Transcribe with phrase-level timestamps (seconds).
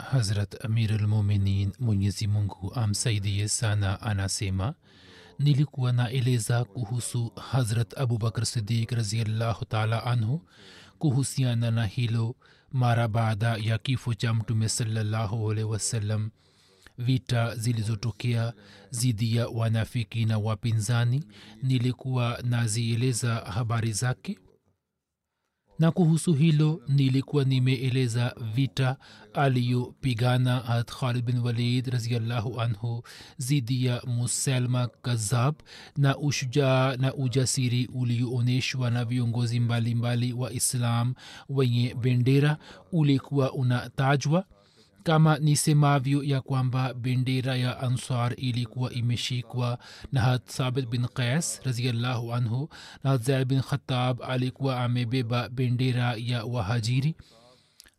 [0.00, 4.74] Hazrat Amirulmuminin Mwenyezi Mungu amsaidie sana anasema
[5.38, 10.42] nilikuwa naeleza kuhusu Hazrat Abubakar Siddiq raziallahu taala anhu
[10.98, 12.36] kuhusiana na hilo
[12.72, 16.30] mara baada ya kifo cha Mtume sallallahu alaihi wasallam.
[16.98, 18.52] Vita zilizotokea
[18.92, 21.24] dhidi ya wanafiki na wapinzani
[21.62, 24.38] nilikuwa nazieleza habari zake
[25.80, 28.96] na kuhusu hilo nilikuwa nimeeleza vita
[29.34, 33.02] aliyopigana hat khalid bin walid raziallahu anhu
[33.38, 35.54] dhidi ya muselma kazab
[35.96, 41.14] na ushujaa na ujasiri ulioonyeshwa na viongozi mbalimbali wa islam
[41.48, 42.56] wenye bendera
[42.92, 44.44] ulikuwa unatajwa
[45.02, 49.78] kama nisemavyo ya kwamba bendera ya ansar ilikuwa imeshikwa
[50.12, 52.68] na had sabit bin qais raziallahu anhu
[53.04, 57.14] na zaid bin khatab alikuwa amebeba bendera ya wahajiri.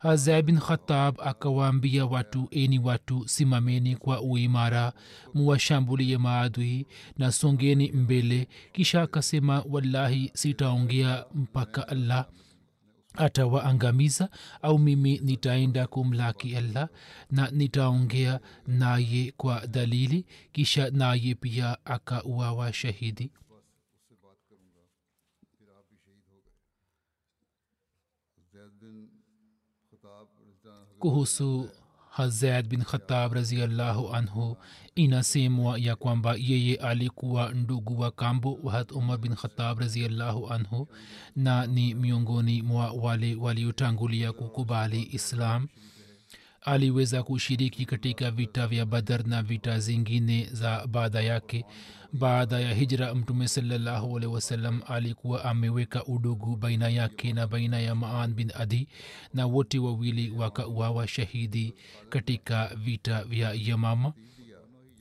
[0.01, 4.93] Hazai bin khatab akawaambia watu eni watu simameni kwa uimara
[5.33, 6.87] muwashambulie maadui
[7.17, 8.47] na songeni mbele.
[8.73, 12.25] Kisha akasema wallahi sitaongea mpaka allah
[13.13, 14.29] atawaangamiza
[14.61, 16.89] au mimi nitaenda kumlaki allah
[17.31, 23.31] na nitaongea naye kwa dalili kisha naye pia akauawa shahidi.
[30.99, 31.69] Kuhusu
[32.09, 34.57] hazad bin khatab raziallahu anhu
[35.03, 40.87] inasemwa ya kwamba yeye alikuwa ndugu wa kambo wahat umar bin khatab raziallahu anhu
[41.35, 45.67] na ni miongoni mwa wale waliotangulia kukubali islam.
[46.61, 51.65] Aliweza kushiriki katika vita vya badar na vita zingine za baada yake.
[52.13, 57.95] Baada ya hijra mtume salallahu alehi wasallam alikuwa ameweka udugu baina yake na baina ya
[57.95, 58.87] maan bin adi
[59.33, 61.73] na wote wawili wakauawa shahidi
[62.09, 64.13] katika vita vya yamama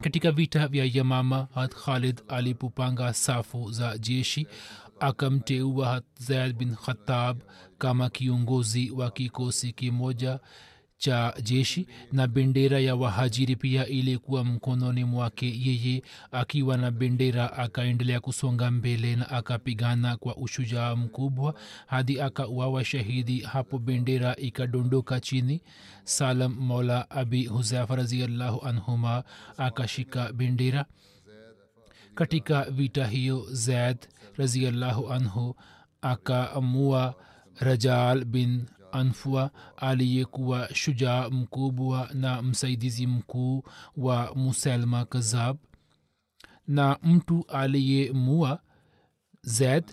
[0.03, 4.47] katika vita vya yamama hat khalid alipopanga safu za jeshi
[5.01, 7.41] akamteua hat zaid bin khatab
[7.79, 10.41] kama kiongozi wa kikosi kimoja
[11.01, 16.03] cha jeshi na bendera ya wahajiri pia ilikuwa mkononi mwake yeye
[16.33, 21.55] akiwa na bendera akaendelea kusonga mbele na akapigana kwa ushujaa mkubwa
[21.87, 23.41] hadi akauawa shahidi.
[23.41, 25.63] Hapo bendera ikadondoka chini.
[26.05, 29.25] Salam mola abi huzafa raziallahu anhuma
[29.57, 30.85] akashika bendera.
[32.15, 33.97] Katika vita hiyo zaid
[34.37, 35.57] raziallahu anhu
[36.03, 37.15] akaamua
[37.61, 43.63] rajal bin anfua aliyekuwa shujaa mkubwa na msaidizi mkuu
[43.97, 45.57] wa muselma kazab
[46.69, 48.61] na mtu aliyemua
[49.43, 49.85] zaid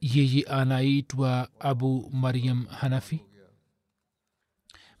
[0.00, 3.20] yeye anaitwa abu maryam hanafi.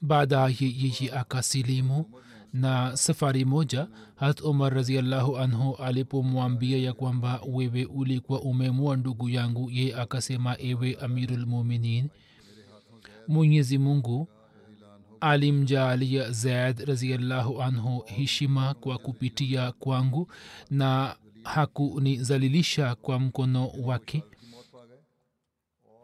[0.00, 2.10] Baadaye yeye akasilimu
[2.52, 9.70] na safari moja hat umar raziallahu anhu alipomwambia ya kwamba wewe ulikuwa umemua ndugu yangu
[9.70, 12.08] ye akasema ewe amirulmuminin
[13.28, 14.28] mwenyezi mungu
[15.20, 20.28] alimjaalia zaid raziallahu anhu heshima kwa kupitia kwangu
[20.70, 24.22] na hakunizalilisha kwa mkono wake.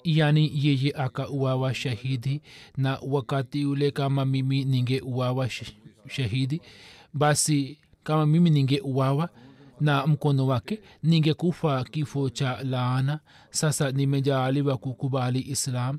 [0.04, 2.42] Yaani yeye akauawa shahidi
[2.76, 5.72] na wakati ule kama mimi ningeuawa sh-
[6.08, 6.60] shahidi
[7.14, 9.28] basi kama mimi ningeuawa
[9.80, 13.20] na mkono wake ningekufa kifo cha laana.
[13.50, 15.98] Sasa nimejaaliwa kukubali islam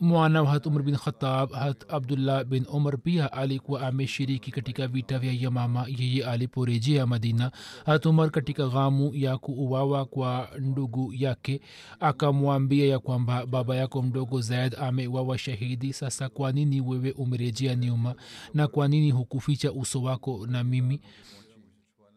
[0.00, 5.32] mwana wa hatumr bin khatab hat abdullah bin umar pia alikuwa ameshiriki katika vita vya
[5.32, 5.86] yamama.
[5.98, 7.50] Yeye aliporejea madina
[7.86, 11.60] hat umar katika ghamu ya kuuawa kwa ndugu yake
[12.00, 15.92] akamwambia ya kwamba baba yako mdogo zaid amewawa shahidi.
[15.92, 18.14] Sasa kwa nini wewe umerejea nyuma?
[18.54, 21.00] Na kwa nini hukuficha uso wako na mimi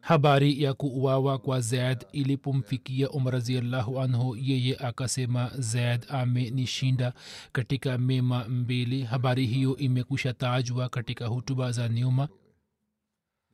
[0.02, 7.14] habari ya kuuawa kwa zaid ilipomfikia umar raziallahu anhu yeye akasema zaid amenishinda
[7.52, 9.04] katika mema mbili.
[9.04, 12.28] Habari hiyo imekusha tajwa katika hutuba za nyuma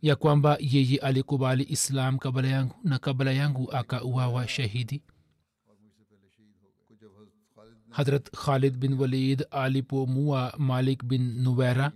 [0.01, 5.01] ya kwamba yeye alikubali islam kabla yangu na kabla yangu akauawa shahidi.
[7.89, 11.91] Hadrat khalid bin walid alipomua malik bin nuwera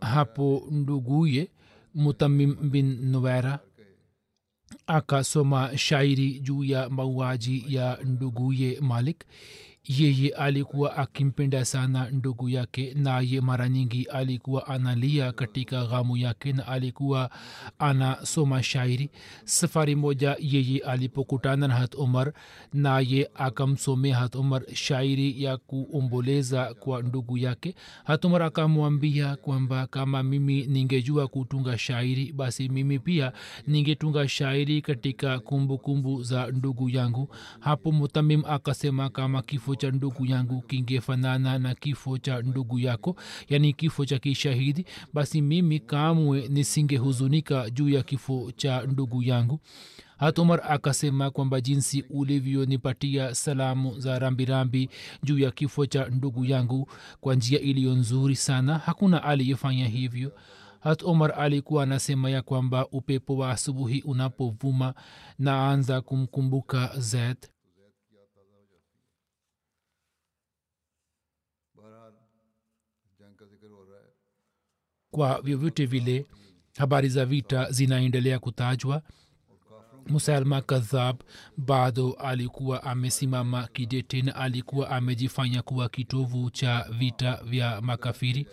[0.00, 1.50] hapo nduguye
[1.94, 3.60] mutamim bin nuwera
[4.86, 9.24] akasoma shairi juu ya mauaji ya nduguye malik
[9.88, 16.66] yeye alikuwa akimpenda sana ndugu yake naye mara nyingi alikuwa analia katika ghamu yake na
[16.66, 17.30] alikuwa
[17.78, 19.10] anasoma shairi.
[19.44, 22.32] Safari moja yeye alipokutana na hat umar
[22.72, 27.74] naye akamsomea hat umar shairi ya kuomboleza kwa ndugu yake.
[28.04, 33.32] Hat umar akamwambia kwamba kama mimi ningejua kutunga shairi basi mimi pia
[33.66, 37.28] ningetunga shairi katika kumbukumbu kumbu za ndugu yangu.
[37.60, 43.16] Hapo mutamim akasema kama kifo cha ndugu yangu kingefanana na kifo cha ndugu yako
[43.48, 49.60] yaani kifo cha kishahidi basi mimi kamwe nisingehuzunika juu ya kifo cha ndugu yangu.
[50.18, 54.88] Hata umar akasema kwamba jinsi ulivyonipatia salamu za rambirambi
[55.22, 56.88] juu ya kifo cha ndugu yangu
[57.20, 60.32] kwa njia iliyo nzuri sana hakuna aliyefanya hivyo.
[60.80, 64.94] Hat omar alikuwa anasema ya kwamba upepo wa asubuhi unapovuma
[65.38, 67.36] naanza kumkumbuka zaid
[75.12, 76.26] kwa vyovyote vile
[76.78, 79.02] habari za vita zinaendelea kutajwa
[80.08, 81.16] musalma kadhab
[81.56, 88.46] bado alikuwa amesimama kidete na alikuwa amejifanya kuwa kitovu cha vita vya makafiri.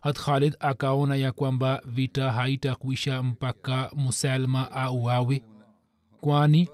[0.00, 5.42] Hat khalid akaona ya kwamba vita haitakuisha mpaka musalma auawe
[6.20, 6.68] kwani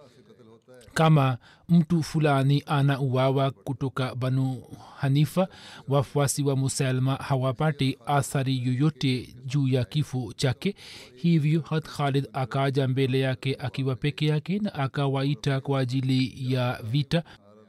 [0.94, 1.38] kama
[1.68, 4.62] mtu fulani ana uwawa kutoka banu
[4.98, 5.48] hanifa
[5.88, 10.74] wafuasi wa musalma hawapati athari yoyote juu ya kifo chake.
[11.16, 17.22] Hivyo hat khalid akaja mbele yake akiwa peke yake na akawaita kwa ajili ya vita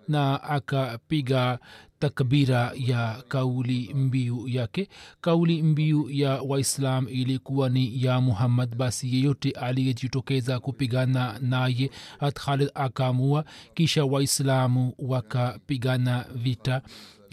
[0.08, 1.60] na akapiga
[2.00, 4.90] takbira ya kauli mbiu yake.
[5.22, 8.76] Kauli mbiu ya waislam ilikuwa ni ya muhammad.
[8.76, 16.82] Basi yeyote aliyejitokeza kupigana naye hat khalid akamua kisha waislamu wakapigana vita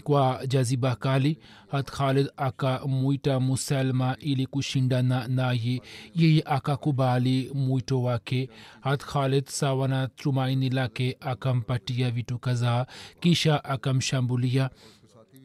[0.03, 1.37] kwa jaziba kali
[1.71, 5.81] hat khalid akamwita musalma ili kushindana naye.
[6.15, 8.49] Yeye akakubali mwito wake.
[8.81, 12.85] Hat khalid sawa na tumaini lake akampatia vitu kadhaa
[13.19, 14.69] kisha akamshambulia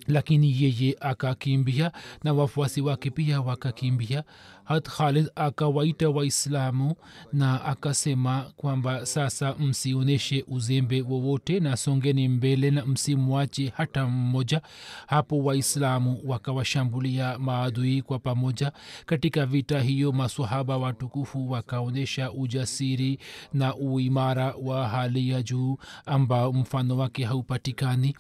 [0.09, 1.93] lakini yeye akakimbia
[2.25, 4.25] na wafuasi wake pia wakakimbia.
[4.65, 6.95] Hat khalid akawaita waislamu
[7.33, 14.63] na akasema kwamba sasa msionyeshe uzembe wowote na songeni mbele na msimwache hata mmoja.
[15.07, 18.73] Hapo waislamu wakawashambulia maadui kwa pamoja.
[19.07, 23.19] Katika vita hiyo masahaba watukufu wakaonyesha ujasiri
[23.53, 28.17] na uimara wa hali ya juu ambao mfano wake haupatikani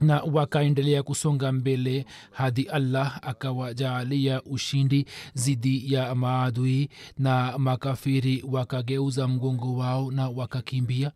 [0.00, 6.88] na wakaendelea kusonga mbele hadi allah akawajaalia ushindi zidi ya maadui
[7.18, 11.12] na makafiri wakageuza mgongo wao na wakakimbia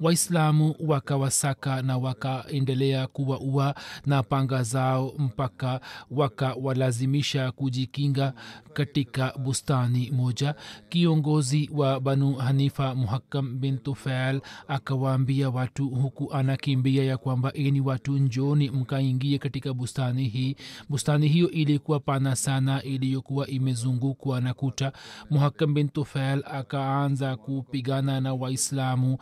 [0.00, 3.74] waislamu wakawasaka na wakaendelea kuwaua
[4.06, 5.80] na panga zao mpaka
[6.10, 8.32] wakawalazimisha kujikinga
[8.72, 10.54] katika bustani moja.
[10.88, 18.18] Kiongozi wa banu hanifa muhakam bin tufail akawaambia watu huku anakimbia ya kwamba eni watu
[18.18, 20.56] njoni mkaingie katika bustani hii.
[20.88, 24.92] Bustani hiyo ilikuwa pana sana iliyokuwa imezungukwa na kuta.
[25.30, 29.18] Muhakam bin tufail akaanza kupigana na waislamu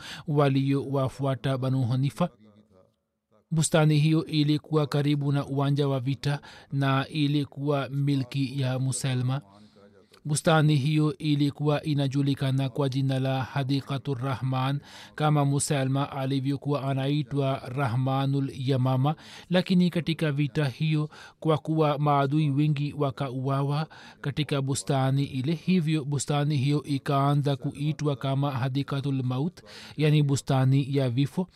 [0.74, 2.28] waliowafuata banu hanifa.
[3.50, 6.40] Bustani hiyo ilikuwa karibu na uwanja wa vita
[6.72, 9.40] na ilikuwa milki ya musalma
[10.24, 14.80] bustani hiyo ilikuwa inajulikana kwa jina la hadikaturrahman
[15.14, 19.14] kama musalma alivyokuwa anaitwa rahmanul yamama.
[19.50, 21.10] Lakini katika vita hiyo
[21.40, 23.86] kwa kuwa maadui wengi wakauawa
[24.20, 29.62] katika bustani ile hivyo bustani hiyo ikaanza kuitwa kama hadikatulmaut
[29.96, 31.48] yani bustani ya vifo.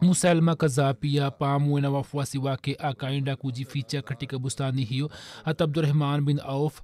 [0.00, 5.10] Musalma kadhaa pia pamwe na wafuasi wake akaenda kujificha katika bustani hiyo.
[5.44, 6.82] Hata abdurahman bin auf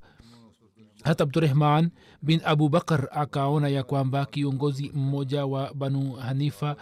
[1.04, 1.90] hata abdurahman
[2.22, 6.76] bin abu bakar akaona ya kwamba kiongozi mmoja wa banu hanifa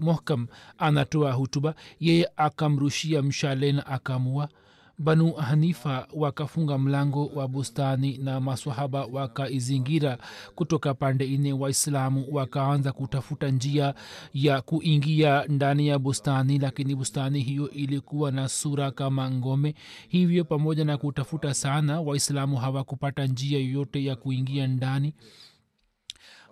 [0.00, 0.46] muhkam
[0.78, 1.74] anatoa hutuba.
[2.00, 4.48] Yeye akamrushia mshale akamua
[4.98, 10.18] banu hanifa wakafunga mlango wa bustani na maswahaba wakaizingira
[10.54, 13.94] kutoka pande ine waislamu wakaanza kutafuta njia
[14.34, 19.74] ya kuingia ndani ya bustani lakini bustani hiyo ilikuwa na sura kama ngome.
[20.08, 25.14] Hivyo pamoja na kutafuta sana waislamu hawakupata njia yoyote ya kuingia ndani.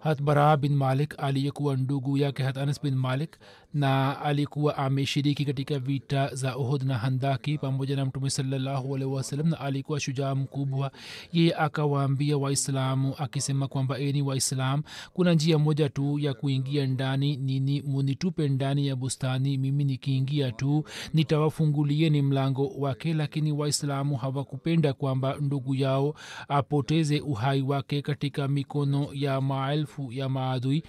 [0.02, 0.20] Hat
[0.60, 3.36] bin malik aliyekuwa ndugu yake hat anas bin malik
[3.74, 9.60] na alikuwa ameshiriki katika vita za uhud na handaki pamoja na mtume salallahu alaihi na
[9.60, 10.90] alikuwa shujaa mkubwa.
[11.32, 17.36] Yeye akawaambia waislamu akisema kwamba eni waislam kuna njia moja tu ya kuingia ndani.
[17.36, 17.82] Nini?
[17.82, 19.58] Munitupe ndani ya bustani.
[19.58, 23.14] Mimi nikiingia tu nitawafungulieni mlango wake.
[23.14, 26.14] Lakini waislamu hawakupenda kwamba ndugu yao
[26.48, 30.82] apoteze uhai wake katika mikono ya maelfu ya maadui.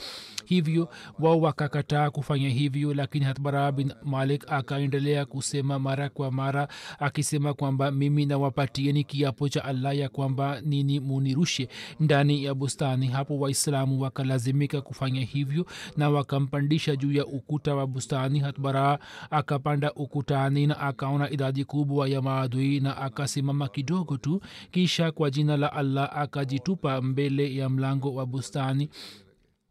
[0.45, 6.67] Hivyo wao wakakataa kufanya hivyo lakini hatbara bin malik akaendelea kusema mara kwa mara
[6.99, 11.67] akisema kwamba mimi nawapatieni kiapo cha allah ya kwamba nini munirushe
[11.99, 13.07] ndani ya bustani.
[13.07, 15.65] Hapo waislamu wakalazimika kufanya hivyo
[15.97, 18.39] na wakampandisha juu ya ukuta wa bustani.
[18.39, 18.99] Hatbara
[19.31, 25.57] akapanda ukutani na akaona idadi kubwa ya maadui na akasimama kidogo tu kisha kwa jina
[25.57, 28.89] la allah akajitupa mbele ya mlango wa bustani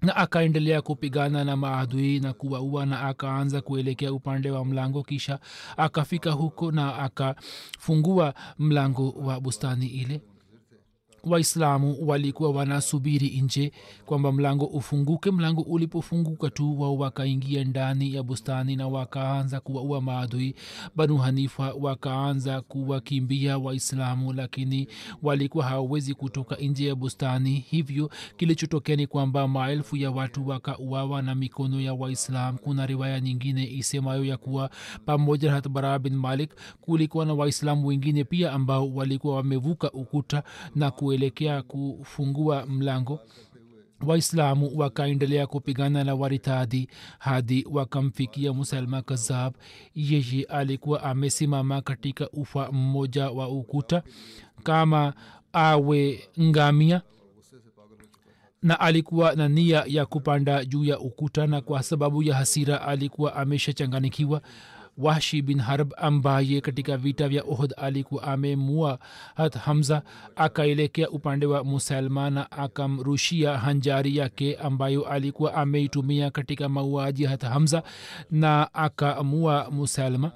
[0.03, 5.39] na akaendelea kupigana na maadui na kuwaua na akaanza kuelekea upande wa mlango kisha
[5.77, 10.21] akafika huko na akafungua mlango wa bustani ile
[11.25, 13.73] waislamu walikuwa wanasubiri nje
[14.07, 15.31] kwamba mlango ufunguke.
[15.31, 20.55] Mlango ulipofunguka tu wao wakaingia ndani ya bustani na wakaanza kuwaua maadui.
[20.97, 24.89] Banu hanifa wakaanza kuwakimbia waislamu lakini
[25.23, 27.65] walikuwa hawawezi kutoka nje ya bustani.
[27.71, 32.59] Hivyo kilichotokea ni kwamba maelfu ya watu wakauawa na mikono ya waislam.
[32.59, 34.71] Kuna riwaya nyingine isemayo ya kuwa
[35.07, 36.51] pamoja na hatbara bin malik
[36.81, 40.43] kulikuwa na waislamu wengine pia ambao walikuwa wamevuka ukuta
[40.75, 43.21] na ku kuelekea kufungua mlango.
[44.07, 46.89] Waislamu wakaendelea kupigana na waritadi
[47.19, 49.55] hadi wakamfikia musalma kazab
[49.95, 54.03] yeye alikuwa amesimama katika ufa mmoja wa ukuta
[54.63, 55.15] kama
[55.53, 57.03] awe ngamia
[58.63, 63.37] na alikuwa na nia ya kupanda juu ya ukuta na kwa sababu ya hasira alikuwa
[63.37, 64.43] ameshachanganikiwa
[64.99, 68.99] wahshi bin harb ambaye katika vita vya ohd alikuwa amemua
[69.35, 70.03] hat hamza
[70.37, 77.83] akaelekea upande wa musalma na akamrushia hanjari yake ambayo alikuwa ameitumia katika mauaji hat hamza
[78.31, 80.33] na akamua musalma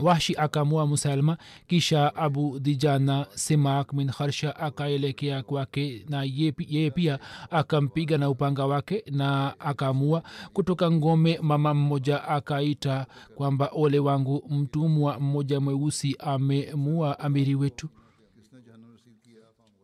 [0.00, 1.36] wahshi akamua musalma
[1.66, 7.18] kisha abu dijana simak min harsha akaelekea kwake na yeye pia
[7.50, 15.20] akampiga na upanga wake na akamua kutoka ngome mama mmoja akaita kwamba ole wangu mtumwa
[15.20, 17.88] mmoja mweusi amemua amiri wetu.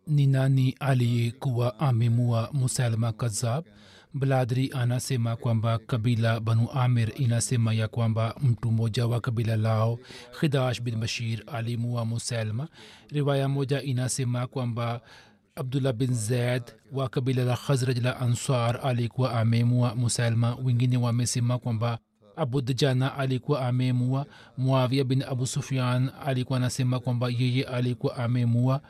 [0.07, 3.65] Ni nani aliyekuwa amemua musalma kazab
[4.15, 9.99] bladri anasema kwamba kabila banu amir inasema ya kwamba mtu mmoja wa kabila lao
[10.41, 12.69] khidash bin bashir alimua musalma
[13.11, 15.01] riwaya moja inasema kwamba
[15.57, 21.99] abdullah bin zaid wa kabila la khazraj la ansar alikuwa amemua musalma wengine wamesema kwamba
[22.37, 24.27] abu djana alikuwa amemua
[24.59, 28.81] muavia bin abu sufyan alikuwa anasema kwamba yeye alikuwa amemua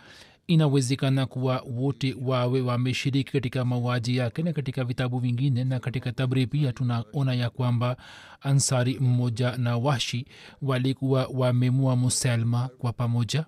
[0.47, 6.47] inawezekana kuwa wote wawe wameshiriki katika mauaji yake na katika vitabu vingine na katika tabri
[6.47, 7.97] pia tunaona ya kwamba
[8.41, 10.27] ansari mmoja na wahshi
[10.63, 13.47] walikuwa wamemua musalma kwa pamoja.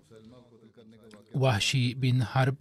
[1.34, 2.56] Wahshi bin harb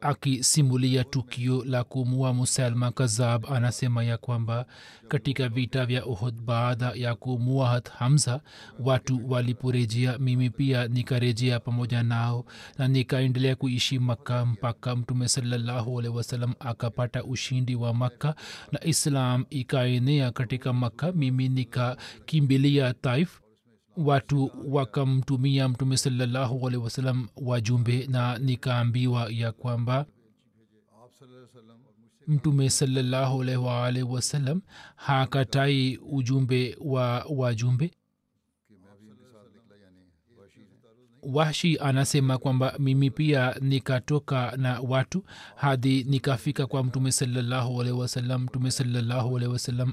[0.00, 4.66] akisimulia tukio la kumua musalma kazab anasema ya kwamba
[5.08, 8.40] katika vita vya uhud baada ya kumua hat hamza
[8.80, 12.44] watu waliporejea mimi pia nikarejea pamoja nao
[12.78, 18.34] na nikaendelea kuishi makka mpaka mtume salallahu wasalam akapata ushindi wa makka
[18.72, 23.40] na islam ikaenea katika makka mimi nikakimbilia taif
[24.04, 30.06] watu wakamtumia mtume salallahu alehi wasalam wajumbe na nikaambiwa ya kwamba
[32.26, 34.60] mtume salallahu alaihi waalihi wasalam
[34.96, 37.90] hakatai ujumbe wa wajumbe
[41.22, 45.24] wahshi anasema kwamba mimi pia nikatoka na watu
[45.56, 48.42] hadi nikafika kwa mtume salallahu alaihi wasallam.
[48.42, 49.40] Mtume salallahu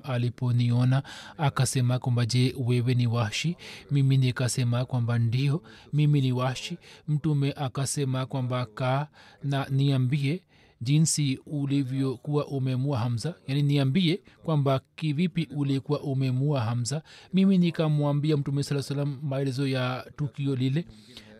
[0.04, 1.04] aliponiona
[1.38, 3.58] akasema kwamba je wewe ni washi?
[3.92, 5.64] Mimi nikasema kwamba ndio
[5.94, 6.78] mimi ni washi.
[7.08, 9.08] Mtume akasema kwamba kaa
[9.44, 10.42] na niambie
[10.86, 13.34] jinsi ulivyokuwa umemua hamza.
[13.48, 17.02] Yani niambie kwamba kivipi ulikuwa umemua hamza.
[17.34, 20.86] Mimi nikamwambia mtume saa salam maelezo ya tukio lile.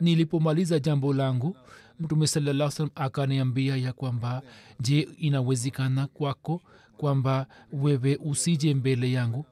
[0.02, 1.56] Nilipomaliza jambo langu
[2.00, 4.42] mtume salaa salam akaniambia ya kwamba
[4.80, 6.62] je inawezekana kwako
[6.98, 9.46] kwamba wewe usije mbele yangu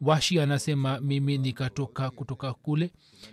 [0.00, 2.90] washi anasema mimi nikatoka kutoka kule.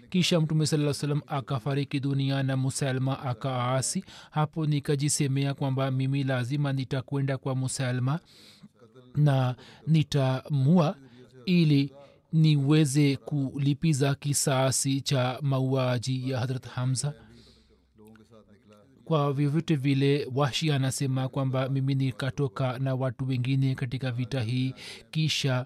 [0.09, 4.03] Kisha mtume saa salam akafariki dunia na musalma akaasi.
[4.31, 8.19] Hapo nikajisemea kwamba mimi lazima nitakwenda kwa musalma
[9.15, 9.55] na
[9.88, 10.95] nitamua
[11.45, 11.91] ili
[12.33, 17.13] niweze kulipiza kisasi cha mauaji ya hadrat hamza.
[19.05, 24.74] Kwa vyovyote vile washi anasema kwamba mimi nikatoka na watu wengine katika vita hii.
[25.12, 25.65] Kisha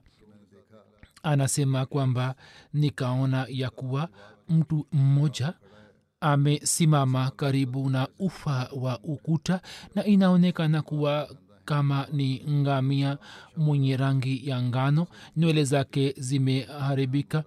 [1.23, 2.35] anasema kwamba
[2.73, 4.09] nikaona ya kuwa
[4.49, 5.53] mtu mmoja
[6.21, 9.61] amesimama karibu na ufa wa ukuta
[9.95, 11.29] na inaonekana kuwa
[11.65, 13.17] kama ni ngamia
[13.57, 15.07] mwenye rangi ya ngano.
[15.37, 17.43] Nywele zake zimeharibika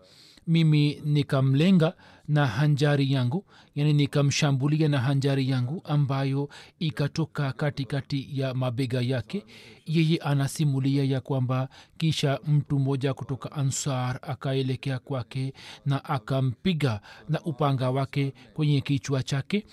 [0.46, 1.94] mimi nikamlenga
[2.28, 6.48] na hanjari yangu yani nikamshambulia na hanjari yangu ambayo
[6.78, 9.44] ikatoka katikati ya mabega yake.
[9.86, 15.52] Yeye anasimulia ya kwamba kisha mtu mmoja kutoka ansar akaelekea kwake
[15.86, 19.66] na akampiga na upanga wake kwenye kichwa chake.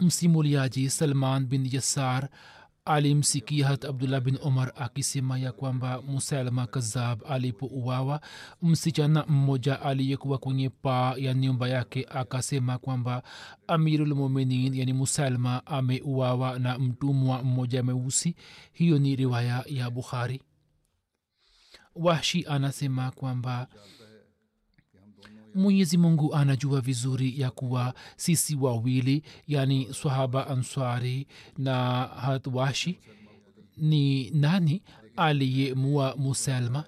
[0.00, 2.28] Msimuliaji salman bin yasar
[2.86, 8.20] alimsikia hat abdullah bin omar akisema ya kwamba musalma kazab alipouawa
[8.62, 13.22] msichana mmoja aliyekuwa kwenye paa ya nyumba yake akasema kwamba
[13.66, 18.34] amirulmuminin yani musalma ameuawa na mtumwa mmoja meusi
[18.72, 20.42] hiyo ni riwaya ya bukhari.
[21.94, 23.68] Wahshi anasema kwamba
[25.54, 31.26] mwenyezi mungu anajua vizuri ya kuwa sisi wawili yani swahaba answari
[31.58, 32.98] na hatwashi
[33.76, 34.82] ni nani
[35.16, 36.84] aliyemua musalma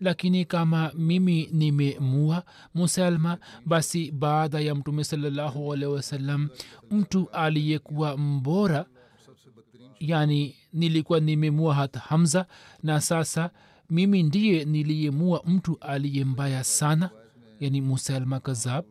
[0.00, 2.42] lakini kama mimi nimemua
[2.74, 6.48] musalma basi baada ya mtume salallahu alehi wasallam
[6.90, 8.86] mtu aliyekuwa mbora
[10.00, 12.46] yani nilikuwa nimemua hat hamza
[12.82, 13.50] na sasa
[13.90, 17.10] mimi ndiye niliyemua mtu aliye mbaya sana
[17.60, 18.84] yani musalma kazab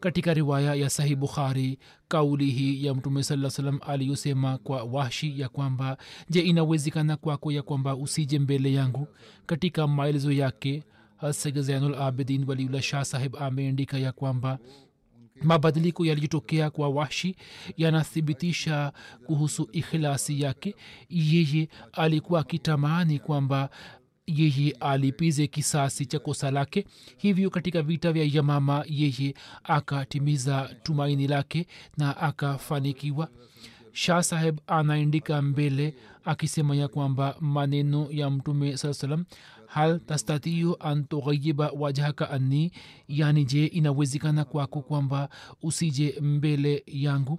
[0.00, 5.48] katika riwaya ya sahih bukhari kauli hii ya mtume saa salam aliyosema kwa wahshi ya
[5.48, 5.96] kwamba
[6.30, 9.08] je inawezekana kwako ya kwamba usije mbele yangu?
[9.46, 10.82] Katika maelezo yake
[11.16, 14.58] haseg zainul abidin waliullah shah sahib ameandika ya kwamba
[15.42, 17.36] mabadiliko yaliyotokea kwa washi
[17.76, 18.92] yanathibitisha
[19.26, 20.74] kuhusu ikhilasi yake.
[21.08, 23.70] Yeye alikuwa akitamani kwamba
[24.26, 29.34] yeye alipize kisasi cha kosa lake hivyo katika vita vya yamama yeye
[29.64, 33.28] akatimiza tumaini lake na akafanikiwa.
[33.92, 39.24] Shah saheb anaendika mbele akisema ya kwamba maneno ya mtume saa salam
[39.66, 42.72] hal tastatiu an tughayiba wajhaka anni?
[43.08, 45.28] Yani je inawezekana kwako kwamba
[45.62, 47.38] usije mbele yangu?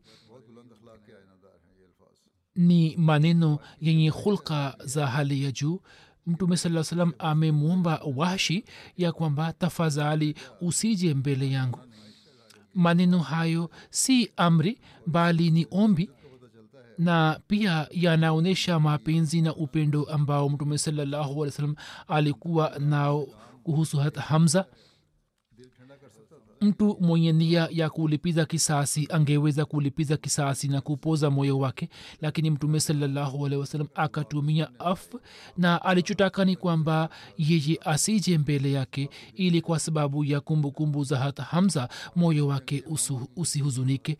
[2.55, 5.81] Ni maneno yenye hulka za hali ya juu
[6.27, 8.65] mtume saa salam amemwomba washi
[8.97, 11.79] ya kwamba tafadhali usije mbele yangu.
[12.73, 16.09] Maneno hayo si amri bali ni ombi
[16.97, 21.75] na pia yanaonyesha mapenzi na upendo ambao mtume salallahu alih wasallam
[22.07, 23.27] alikuwa nao
[23.63, 24.65] kuhusu hata hamza
[26.61, 31.89] mtu mwenye nia ya kulipiza kisasi angeweza kulipiza kisasi na kupoza moyo wake
[32.21, 35.07] lakini mtume salallahu alehi wasalam akatumia af
[35.57, 41.43] na alichotaka ni kwamba yeye asije mbele yake ili kwa sababu ya kumbukumbu za hata
[41.43, 42.83] hamza moyo wake
[43.35, 44.17] usihuzunike.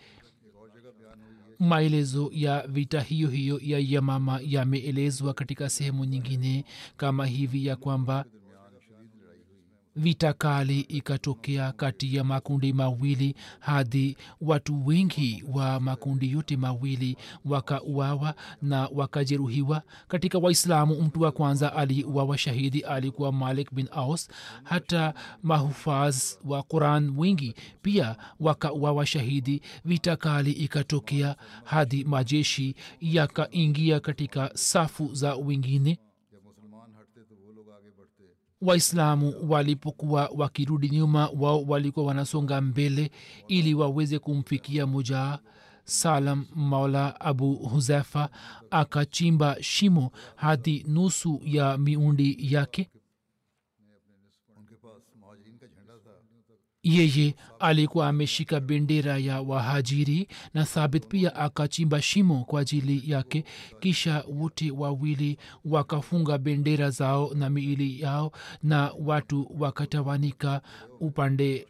[1.60, 6.66] Maelezo ya vita hiyo hiyo ya yamama yameelezwa katika sehemu nyingine
[6.98, 8.26] kama hivi ya kwamba
[9.96, 18.36] vita kali ikatokea kati ya makundi mawili hadi watu wengi wa makundi yote mawili wakauawa
[18.62, 19.82] na wakajeruhiwa.
[20.08, 24.30] Katika waislamu mtu wa kwanza aliuawa shahidi alikuwa malik bin aus.
[24.64, 29.62] Hata mahufaz wa quran wengi pia wakauawa shahidi.
[29.86, 35.98] Vita kali ikatokea hadi majeshi yakaingia katika safu za wengine
[38.62, 43.12] waislamu walipokuwa wakirudi nyuma wao walikuwa wanasonga mbele
[43.48, 45.40] ili waweze kumfikia mujaa
[45.84, 48.30] salam maula abu huzefa
[48.72, 52.90] akachimba shimo hadi nusu ya miundi yake
[56.90, 63.44] yeye alikuwa ameshika bendera ya wahajiri na thabit pia akachimba shimo kwa ajili yake.
[63.80, 68.32] Kisha wote wawili wakafunga bendera zao na miili yao
[68.64, 70.62] na watu wakatawanika
[71.00, 71.68] upande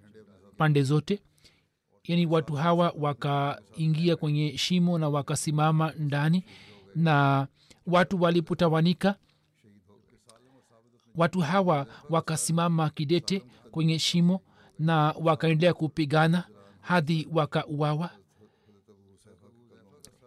[0.57, 1.19] pande zote.
[2.03, 6.43] Yaani watu hawa wakaingia kwenye shimo na wakasimama ndani
[6.95, 7.47] na
[7.87, 9.15] watu walipotawanika
[11.15, 14.41] watu hawa wakasimama kidete kwenye shimo
[14.79, 16.43] na wakaendelea kupigana
[16.81, 18.09] hadi wakauawa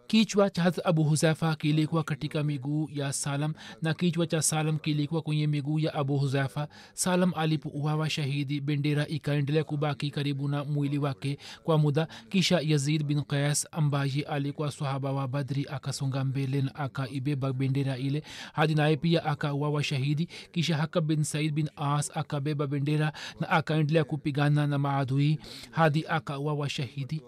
[0.09, 5.47] kichwa cha abu huzafa kilikuwa katika miguu ya salam na kichwa cha salam kilikuwa kwenye
[5.47, 11.77] miguu ya abu huzafa salam alipouawa shahidi bendera ikaendelea kubaki karibu na mwili wake kwa
[11.77, 12.07] muda.
[12.29, 18.23] Kisha yazid bin qais ambaye alikuwa sahaba wa badri akasonga mbele na akaibeba bendera ile
[18.53, 20.27] hadi naye pia akauawa shahidi.
[20.51, 25.39] Kisha haka bin said bin as akabeba bendera na akaendelea kupigana na maadui
[25.71, 27.21] hadi akauawa shahidi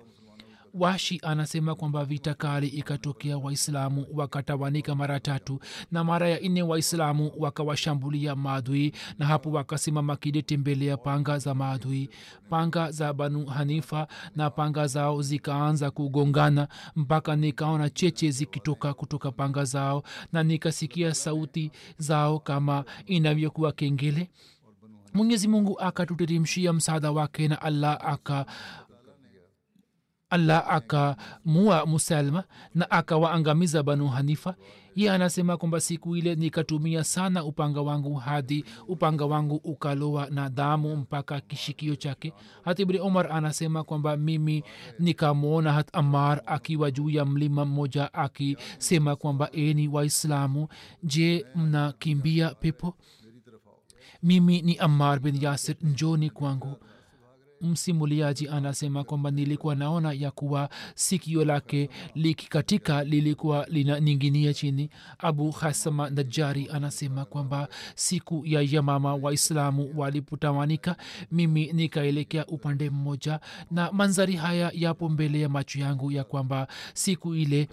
[0.74, 5.60] washi anasema kwamba vita kali ikatokea waislamu wakatawanika mara tatu
[5.92, 11.54] na mara ya nne waislamu wakawashambulia maadui na hapo wakasimama kidete mbele ya panga za
[11.54, 12.10] maadui.
[12.50, 19.64] Panga za banu hanifa na panga zao zikaanza kugongana mpaka nikaona cheche zikitoka kutoka panga
[19.66, 20.04] zao
[20.34, 24.30] na nikasikia sauti zao kama inavyokuwa kengele.
[25.14, 28.46] Mwenyezi mungu akatuteremshia msaada wake na allah aka
[30.32, 32.44] allah akamua musalma
[32.76, 34.56] na akawaangamiza banu hanifa.
[34.96, 40.96] Ye anasema kwamba siku ile nikatumia sana upanga wangu hadi upanga wangu ukalowa na damu
[40.96, 42.34] mpaka kishikio chake.
[42.66, 44.64] Hata ibni omar anasema kwamba mimi
[45.00, 50.68] nikamwona hat amar akiwa juu ya mlima mmoja akisema kwamba eni waislamu
[51.04, 52.96] je mnakimbia pepo?
[54.24, 56.78] Mimi ni amar bin yasir njoni kwangu
[57.62, 64.90] msimuliaji anasema kwamba nilikuwa naona ya kuwa sikio lake likikatika lilikuwa linaninginia chini.
[65.20, 70.96] Abu hasama najari anasema kwamba siku ya yamama waislamu walipotawanika
[71.32, 73.40] mimi nikaelekea upande mmoja.
[73.72, 77.68] Na manzari haya yapo mbele ya macho yangu ya kwamba siku ile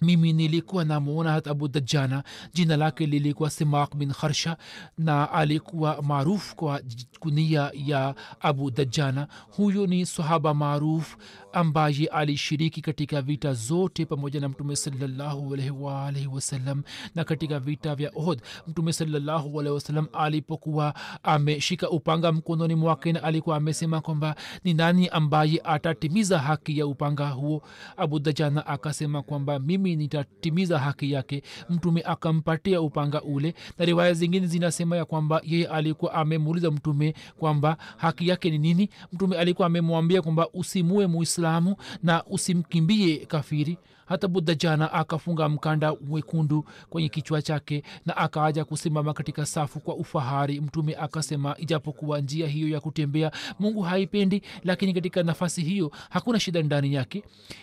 [0.00, 4.56] mimi nilikuwa namuona hat abu dajana jina lake lilikuwa simak bin kharsha
[4.98, 6.80] na alikuwa maarufu kwa
[7.20, 11.16] kunia ya abu dajana huyu ni sahaba maarufu
[11.52, 16.82] ambaye alishiriki katika vita zote pamoja na mtume salllahualwalhi wasalam
[17.14, 23.56] na katika vita vya ohd mtume salllahualhi wasalam alipokuwa ameshika upanga mkononi mwake na alikuwa
[23.56, 27.62] amesema kwamba ni nani ambaye atatimiza haki ya upanga huo.
[27.96, 31.42] Abu dajana akasema kwamba mimi nitatimiza haki yake.
[31.70, 33.54] Mtume akampatia upanga ule.
[33.78, 38.90] Na riwaya zingine zinasema ya kwamba yeye alikuwa amemuuliza mtume kwamba haki yake ni nini?
[39.12, 46.64] Mtume alikuwa amemwambia kwamba usimue muislamu na usimkimbie kafiri hata buddha jana akafunga mkanda mwekundu
[46.90, 50.60] kwenye kichwa chake na akaaja kusimama katika safu kwa ufahari.
[50.60, 56.62] Mtume akasema ijapokuwa njia hiyo ya kutembea mungu haipendi lakini katika nafasi hiyo hakuna shida
[56.62, 57.22] ndani yake.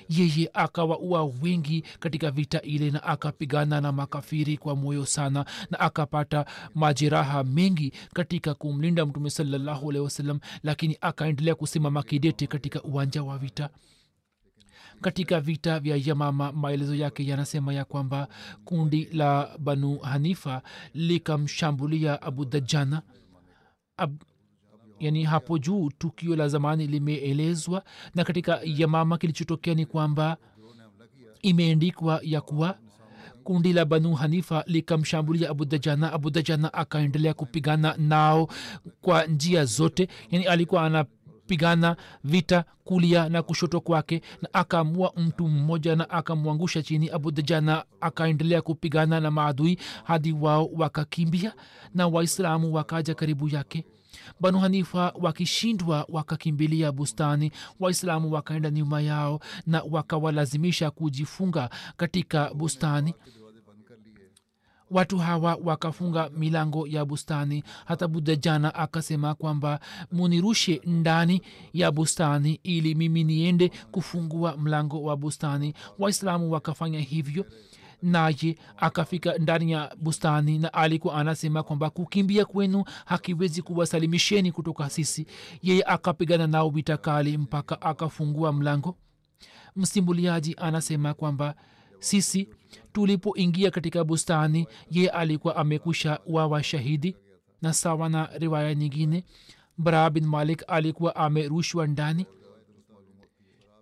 [0.09, 6.45] Yeye akawaua wengi katika vita ile na akapigana na makafiri kwa moyo sana na akapata
[6.75, 13.69] majeraha mengi katika kumlinda mtume salallahu alehi lakini akaendelea kusimama kidete katika uwanja wa vita
[15.03, 18.27] katika vita vya yamama maelezo yake yanasema ya kwamba
[18.65, 20.61] kundi la banu hanifa
[20.93, 23.01] likamshambulia abu dajana
[23.97, 24.21] Ab,
[24.99, 27.83] yani hapo juu tukio la zamani limeelezwa
[28.15, 30.37] na katika yamama kilichotokea ni kwamba
[31.41, 32.77] imeendikwa ya kuwa
[33.43, 36.31] kundi la banu hanifa likamshambulia abu abudajana abu
[36.73, 38.49] akaendelea kupigana nao
[39.01, 40.07] kwa njia zote.
[40.31, 41.05] Yani alikuwa ana
[41.47, 47.09] pigana vita kulia na kushoto kwake na akamua mtu mmoja na akamwangusha chini.
[47.09, 51.53] Abu dajana akaendelea kupigana na maadui hadi wao wakakimbia
[51.95, 53.85] na waislamu wakaja karibu yake.
[54.39, 63.13] Banu hanifa wakishindwa wakakimbilia bustani waislamu wakaenda nyuma yao na wakawalazimisha kujifunga katika bustani
[64.93, 67.63] watu hawa wakafunga milango ya bustani.
[67.85, 69.79] Hata buda jana akasema kwamba
[70.11, 71.41] munirushe ndani
[71.73, 75.73] ya bustani ili mimi niende kufungua mlango wa bustani.
[75.99, 77.45] Waislamu wakafanya hivyo.
[78.01, 85.25] Naye akafika ndani ya bustani na alikuwa anasema kwamba kukimbia kwenu hakiwezi kuwasalimisheni kutoka sisi.
[85.61, 88.95] Yeye akapigana nao vita kali mpaka akafungua mlango.
[89.75, 91.55] Msimuliaji anasema kwamba
[91.99, 92.49] sisi
[92.93, 97.15] tulipoingia katika bustani ye alikuwa amekwisha wawa shahidi.
[97.61, 99.23] Na sawa na riwaya nyingine
[99.77, 102.25] bara bin malik alikuwa amerushwa ndani.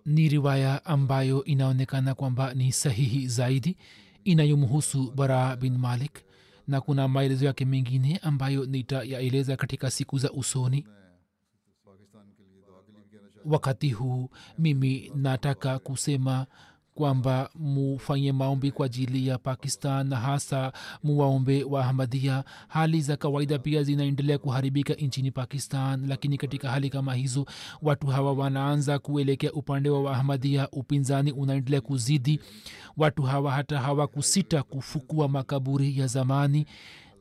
[0.06, 3.76] Ni riwaya ambayo inaonekana kwamba ni sahihi zaidi
[4.24, 6.20] inayomhusu bara bin malik.
[6.68, 10.86] Na kuna maelezo yake mengine ambayo nitayaeleza katika siku za usoni.
[13.44, 16.46] Wakati huu mimi nataka kusema
[16.94, 20.72] kwamba mufanye maombi kwa ajili ya pakistan na hasa
[21.04, 27.14] muwaombe wa ahmadia hali za kawaida pia zinaendelea kuharibika nchini pakistan lakini katika hali kama
[27.14, 27.46] hizo
[27.82, 32.40] watu hawa wanaanza kuelekea upande wa waahmadia upinzani unaendelea kuzidi.
[32.96, 36.66] Watu hawa hata hawakusita kufukua makaburi ya zamani.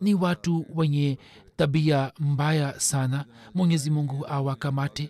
[0.02, 1.18] Ni watu wenye
[1.56, 3.26] tabia mbaya sana.
[3.54, 5.10] Mwenyezi mungu awakamate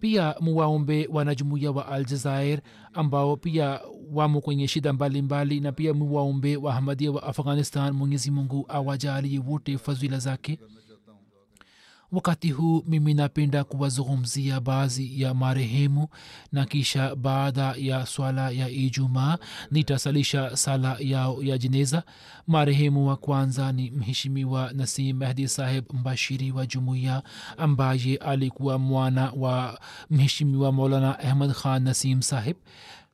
[0.00, 2.60] pia muwaombe wanajumuia wa aljazair
[2.92, 3.80] ambao pia
[4.12, 5.22] wamo kwenye shida mbalimbali
[5.54, 10.58] mbali, na pia muwaombe wahamadia wa afghanistan mwenyezi mungu awajalie wote fadhila zake
[12.12, 16.08] wakati huu mimi napenda kuwazungumzia baadhi ya marehemu
[16.52, 19.38] na kisha baada ya swala ya ijumaa
[19.70, 22.02] nitasalisha sala yao ya jeneza.
[22.46, 27.22] Marehemu wa kwanza ni mheshimiwa nasim mahdi saheb mbashiri wa jumuiya
[27.58, 32.56] ambaye alikuwa mwana wa mheshimiwa maulana ahmad khan nasim saheb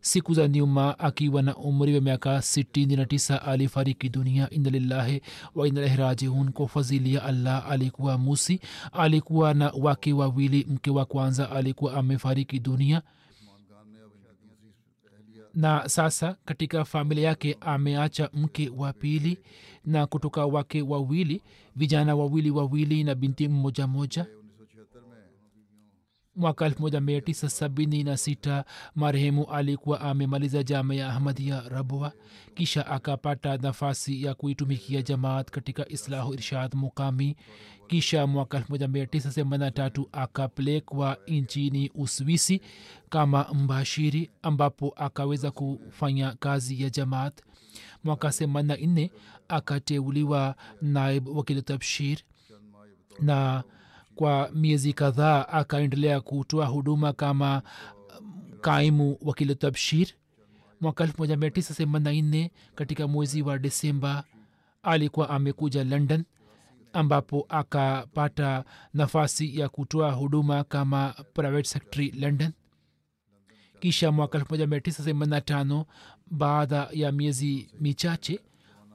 [0.07, 5.21] siku za nyuma akiwa na umri wa miaka 69 alifariki dunia ina lillahi
[5.55, 6.53] wa inalaihi rajiun.
[6.53, 8.61] Kwa fadhili ya allah alikuwa musi
[8.93, 13.03] alikuwa na wake wawili mke wa kwanza alikuwa amefariki dunia.
[15.55, 19.39] Na sasa katika familia yake ameacha mke wa pili
[19.85, 21.43] na kutoka wake wawili
[21.77, 24.27] vijana wawili wawili na binti mmoja moja
[26.37, 32.13] mwaka 1976 marehemu alikuwa amemaliza jama ya ahmadia rabwa
[32.55, 37.37] kisha akapata nafasi ya kuitumikia jamaat katika islahu irshad mukami
[37.89, 42.61] kisha mwaka 1983 akapelekwa nchini uswisi
[43.11, 47.41] kama mbashiri ambapo akaweza kufanya kazi ya jamaat.
[48.05, 49.11] Mwaka 84
[49.49, 52.19] akateuliwa naib wakili tabshir
[53.21, 53.65] na
[54.17, 57.63] kwa miezi kadhaa akaendelea kutoa huduma kama
[58.61, 60.09] kaimu wakili tabshir.
[60.81, 64.25] Mwaka 1984 katika mwezi wa desemba
[64.83, 66.25] alikuwa amekuja london
[66.93, 72.53] ambapo akapata nafasi ya kutoa huduma kama private secretary london.
[73.81, 75.85] Kisha mwaka 1985
[76.31, 78.41] baada ya miezi michache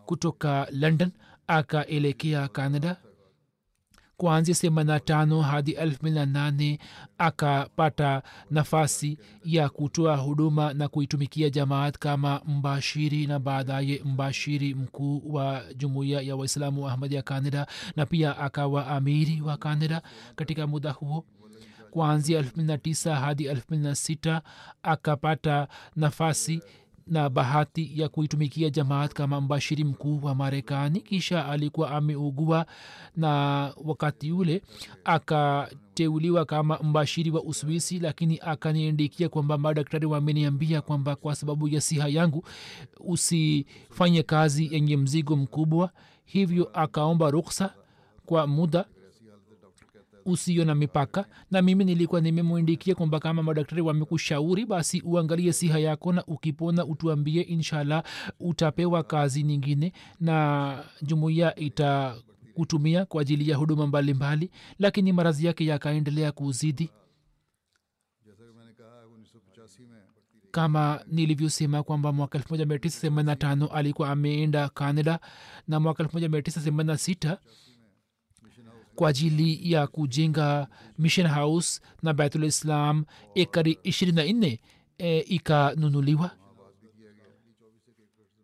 [0.05, 1.11] kutoka london
[1.47, 2.97] akaelekea canada
[4.21, 6.79] kuanzia semana tano hadi elfu mbili na nane
[7.17, 15.63] akapata nafasi ya kutoa huduma na kuitumikia jamaat kama mbashiri na baadaye mbashiri mkuu wa
[15.77, 20.01] jumuiya ya waislamu wa ahmadi ya kanada na pia akawa amiri wa kanada
[20.35, 21.25] katika muda huo.
[21.91, 24.41] Kuanzia 29 hadi 26
[24.83, 26.61] akapata nafasi
[27.11, 30.99] na bahati ya kuitumikia jamaat kama mbashiri mkuu wa marekani.
[31.01, 32.65] Kisha alikuwa ameugua
[33.15, 33.29] na
[33.83, 34.61] wakati ule
[35.03, 42.07] akateuliwa kama mbashiri wa uswisi lakini akaniandikia kwamba madaktari wameniambia kwamba kwa sababu ya siha
[42.07, 42.43] yangu
[42.99, 45.91] usifanye kazi yenye mzigo mkubwa.
[46.25, 47.73] Hivyo akaomba ruksa
[48.25, 48.85] kwa muda
[50.25, 51.25] usio na mipaka.
[51.51, 57.41] Na mimi nilikuwa nimemwindikia kwamba kama madaktari wamekushauri basi uangalie siha yako na ukipona utuambie
[57.41, 58.03] inshallah
[58.39, 66.31] utapewa kazi nyingine na jumuiya itakutumia kwa ajili ya huduma mbalimbali lakini maradhi yake yakaendelea
[66.31, 66.89] kuzidi.
[70.51, 75.19] Kama nilivyosema kwamba mwaka 1985 alikuwa ameenda canada
[75.67, 77.37] na mwaka 1986
[79.01, 84.57] kwa ajili ya kujenga mission house na baitul islam ekari 24
[84.97, 86.31] e, ikanunuliwa.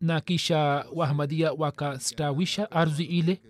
[0.01, 3.41] Na kisha wahamadia wakastawisha ardhi ile.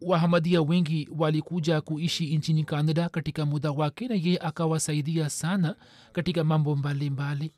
[0.00, 5.76] Wahamadia wengi walikuja kuishi nchini canada katika muda wake na yeye akawasaidia sana
[6.12, 7.52] katika mambo mbalimbali.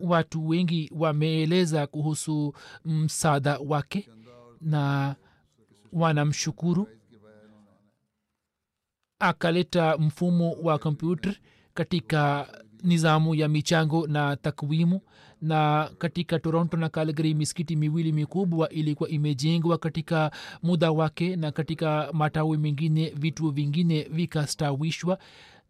[0.00, 4.08] Watu wengi wameeleza kuhusu msaada wake
[4.60, 5.16] na
[5.92, 6.88] wanamshukuru.
[9.18, 11.34] Akaleta mfumo wa kompyuta
[11.74, 12.48] katika
[12.82, 15.00] nizamu ya michango na takwimu.
[15.42, 20.30] Na katika toronto na calgary misikiti miwili mikubwa ilikuwa imejengwa katika
[20.62, 25.18] muda wake na katika matawi mengine vituo vingine vikastawishwa.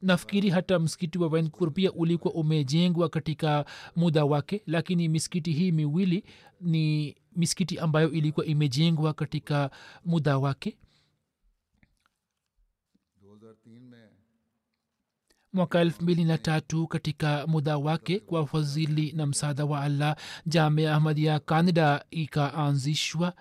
[0.02, 3.64] Nafikiri hata msikiti wa vancouver pia ulikuwa umejengwa katika
[3.96, 6.24] muda wake lakini misikiti hii miwili
[6.60, 9.70] ni misikiti ambayo ilikuwa imejengwa katika
[10.04, 10.78] muda wake.
[15.52, 20.16] Mwaka elfu mbili na tatu katika muda wake kwa fadhili na msaada wa allah
[20.46, 23.34] jamia ahmadia canada ikaanzishwa.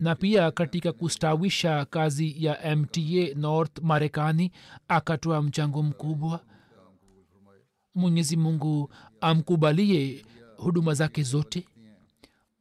[0.00, 3.00] Na pia katika kustawisha kazi ya mta
[3.34, 4.52] north marekani
[4.88, 6.44] akatoa mchango mkubwa.
[7.94, 10.24] Mwenyezi mungu amkubalie
[10.62, 11.66] huduma zake zote?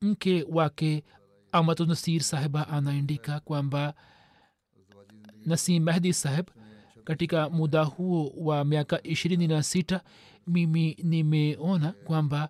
[0.02, 1.04] Mke wake
[1.52, 3.94] amatunasir sahiba anaandika kwamba
[5.46, 6.46] nasim mahdi saheb
[7.04, 10.02] katika muda huo wa miaka ishirini na sita
[10.48, 12.50] mimi nimeona kwamba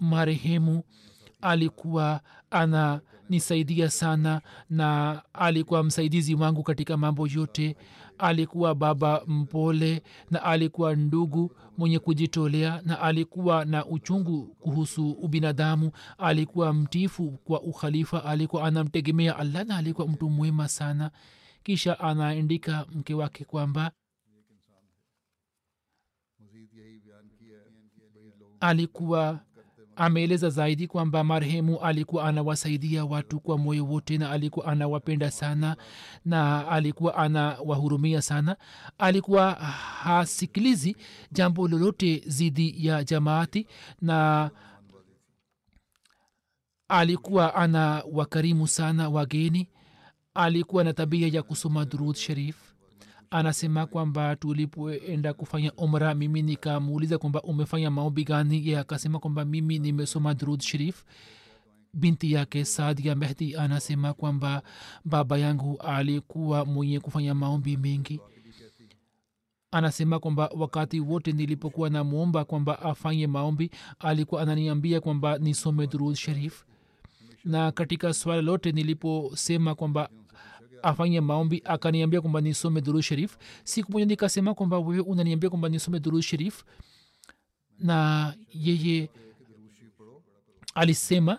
[0.00, 0.82] marehemu
[1.44, 7.76] alikuwa ananisaidia sana na alikuwa msaidizi wangu katika mambo yote.
[8.18, 15.90] Alikuwa baba mpole na alikuwa ndugu mwenye kujitolea na alikuwa na uchungu kuhusu ubinadamu.
[16.18, 21.10] Alikuwa mtifu kwa ukhalifa alikuwa anamtegemea allah na alikuwa mtu mwema sana.
[21.62, 23.90] Kisha anaandika mke wake kwamba
[28.60, 29.40] alikuwa
[29.96, 35.76] ameeleza zaidi kwamba marehemu alikuwa anawasaidia watu kwa moyo wote na alikuwa anawapenda sana
[36.24, 38.56] na alikuwa anawahurumia sana.
[38.98, 39.52] Alikuwa
[40.02, 40.96] hasikilizi
[41.32, 43.66] jambo lolote zidi ya jamaati
[44.00, 44.50] na
[46.88, 49.68] alikuwa ana wakarimu sana wageni.
[50.34, 52.73] Alikuwa na tabia ya kusoma durud sharif
[53.38, 58.68] anasema kwamba tulipoenda kufanya umra mimi nikamuuliza kwamba umefanya maombi gani?
[58.68, 61.04] Ye akasema kwamba mimi nimesoma durud sharif.
[61.94, 64.62] Binti yake sadia mehdi anasema kwamba
[65.04, 68.20] baba yangu alikuwa mwenye kufanya maombi mengi.
[69.70, 76.64] Anasema kwamba wakati wote nilipokuwa namwomba kwamba afanye maombi alikuwa ananiambia kwamba nisome durud sharif.
[77.44, 80.08] Na katika swala lote niliposema kwamba
[80.84, 86.00] afanye maombi akaniambia kwamba nisome duru sherif siku moja nikasema kwamba wewe unaniambia kwamba nisome
[86.00, 86.64] duru sherif
[87.78, 89.10] na yeye
[90.74, 91.38] alisema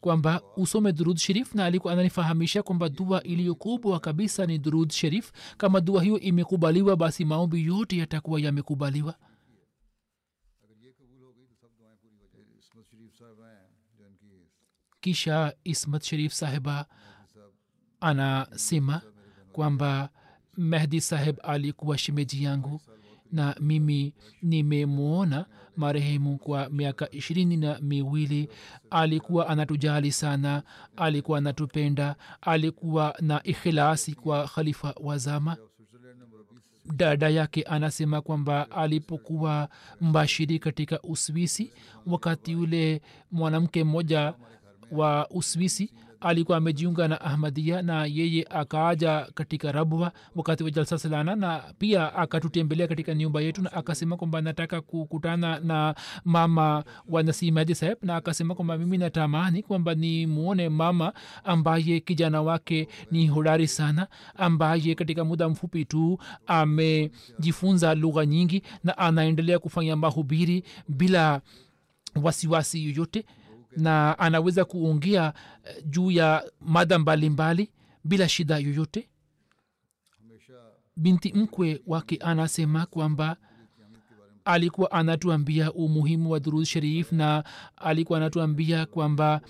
[0.00, 5.80] kwamba usome durud sherif na alikuwa ananifahamisha kwamba dua iliyokubwa kabisa ni durud sherif kama
[5.80, 9.14] dua hiyo imekubaliwa basi maombi yote yatakuwa yamekubaliwa.
[15.00, 16.86] Kisha ismat sherif sahiba
[18.02, 19.00] anasema
[19.52, 20.08] kwamba
[20.56, 22.80] mehdi saheb alikuwa shemeji yangu
[23.32, 28.48] na mimi nimemwona marehemu kwa miaka ishirini na miwili.
[28.90, 30.62] Alikuwa anatujali sana
[30.96, 35.56] alikuwa anatupenda alikuwa na ikhilasi kwa khalifa wa zama.
[36.96, 39.68] Dada yake anasema kwamba alipokuwa
[40.00, 41.72] mbashiri katika uswisi
[42.06, 44.34] wakati ule mwanamke mmoja
[44.90, 51.36] wa uswisi alikuwa amejiunga na ahmadia na yeye akaaja katika rabwa wakati wa jalsa salana
[51.36, 57.74] na pia akatutembelea katika nyumba yetu na akasema kwamba nataka kukutana na mama wa nasimadi
[57.74, 61.12] saheb na akasema kwamba mimi natamani kwamba ni muone mama
[61.44, 64.06] ambaye kijana wake ni hodari sana
[64.36, 71.40] ambaye katika muda mfupi tu amejifunza lugha nyingi na anaendelea kufanya mahubiri bila
[72.22, 73.24] wasiwasi yoyote
[73.76, 75.32] na anaweza kuongea
[75.64, 77.70] eh, juu ya mada mbalimbali
[78.04, 79.08] bila shida yoyote.
[80.96, 83.36] Binti mkwe wake anasema kwamba
[84.44, 87.44] alikuwa anatuambia umuhimu wa durud sharif na
[87.76, 89.40] alikuwa anatuambia kwamba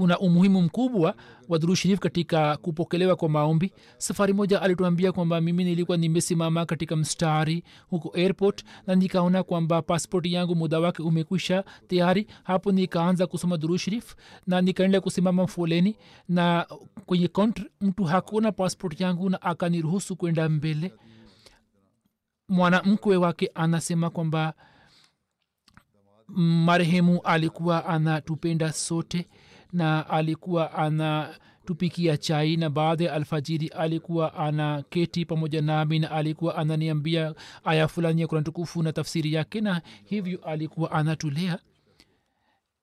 [0.00, 1.14] kuna umuhimu mkubwa
[1.48, 3.72] wa sharif katika kupokelewa kwa maombi.
[3.98, 10.32] Safari moja alituambia kwamba mimi nilikuwa nimesimama katika mstari huko airport na nikaona kwamba paspoti
[10.32, 12.26] yangu muda wake umekwisha tayari.
[12.44, 14.14] Hapo nikaanza kusoma durud sharif
[14.46, 15.96] na nikaendelea kusimama foleni
[16.28, 16.66] na
[17.06, 20.92] kwenye counter mtu hakuona paspoti yangu na akaniruhusu kwenda mbele.
[22.48, 24.54] Mwanamkwe wake anasema kwamba
[26.36, 29.26] marehemu alikuwa anatupenda sote
[29.72, 36.56] na alikuwa anatupikia chai na baada ya alfajiri alikuwa ana keti pamoja nami na alikuwa
[36.56, 41.58] ananiambia aya fulani ya kurani tukufu na tafsiri yake na hivyo alikuwa anatulea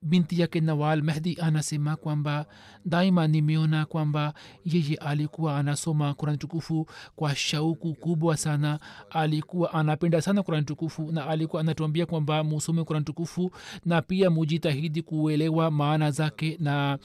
[0.02, 2.46] binti yake nawal mehdi anasema kwamba
[2.86, 4.34] daima nimeona kwamba
[4.66, 8.80] yeye alikuwa anasoma kurani tukufu kwa shauku kubwa sana.
[9.10, 13.52] Alikuwa anapenda sana kurani tukufu na alikuwa anatuambia kwamba musome kurani tukufu
[13.86, 16.98] na pia mujitahidi kuelewa maana zake na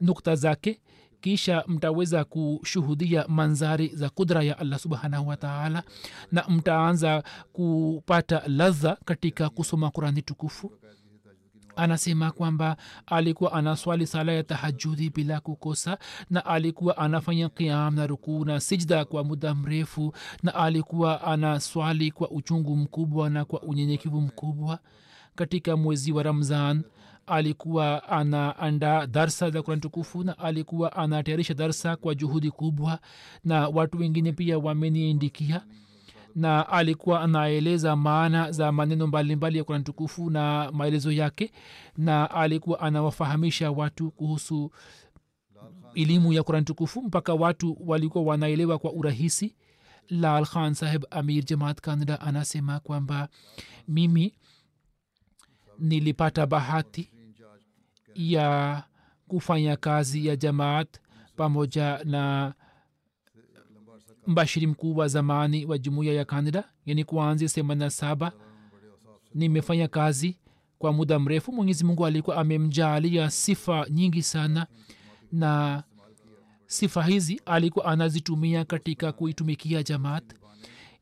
[0.00, 0.80] nukta zake
[1.20, 5.82] kisha mtaweza kushuhudia manzari za kudra ya allah subhanahu wataala
[6.32, 7.22] na mtaanza
[7.52, 10.72] kupata ladha katika kusoma kurani tukufu
[11.76, 15.98] anasema kwamba alikuwa anaswali sala ya tahajudi bila kukosa
[16.30, 22.30] na alikuwa anafanya kiam na rukuu na sijda kwa muda mrefu na alikuwa anaswali kwa
[22.30, 24.78] uchungu mkubwa na kwa unyenyekevu mkubwa.
[25.34, 26.82] Katika mwezi wa ramzan
[27.26, 32.98] alikuwa anaandaa darsa za kurani tukufu na alikuwa anatayarisha darsa kwa juhudi kubwa
[33.44, 35.62] na watu wengine pia wameniindikia
[36.34, 41.52] na alikuwa anaeleza maana za maneno mbalimbali ya kurani tukufu na maelezo yake
[41.96, 44.70] na alikuwa anawafahamisha watu kuhusu
[45.94, 49.54] elimu ya kurani tukufu mpaka watu walikuwa wanaelewa kwa urahisi.
[50.08, 53.28] Lal khan saheb amir jamaat kanada anasema kwamba
[53.88, 54.34] mimi
[55.78, 57.10] nilipata bahati
[58.14, 58.82] ya
[59.28, 61.00] kufanya kazi ya jamaat
[61.36, 62.54] pamoja na
[64.26, 68.32] mbashiri mkuu wa zamani wa jumuiya ya canada yani kuanzia themanini saba
[69.34, 70.36] nimefanya kazi
[70.78, 71.52] kwa muda mrefu.
[71.52, 74.66] Mwenyezi mungu alikuwa amemjaalia sifa nyingi sana
[75.32, 75.82] na
[76.66, 80.24] sifa hizi alikuwa anazitumia katika kuitumikia jamaat.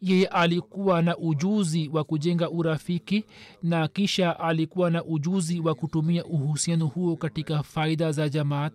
[0.00, 3.24] Yeye alikuwa na ujuzi wa kujenga urafiki
[3.62, 8.72] na kisha alikuwa na ujuzi wa kutumia uhusiano huo katika faida za jamaat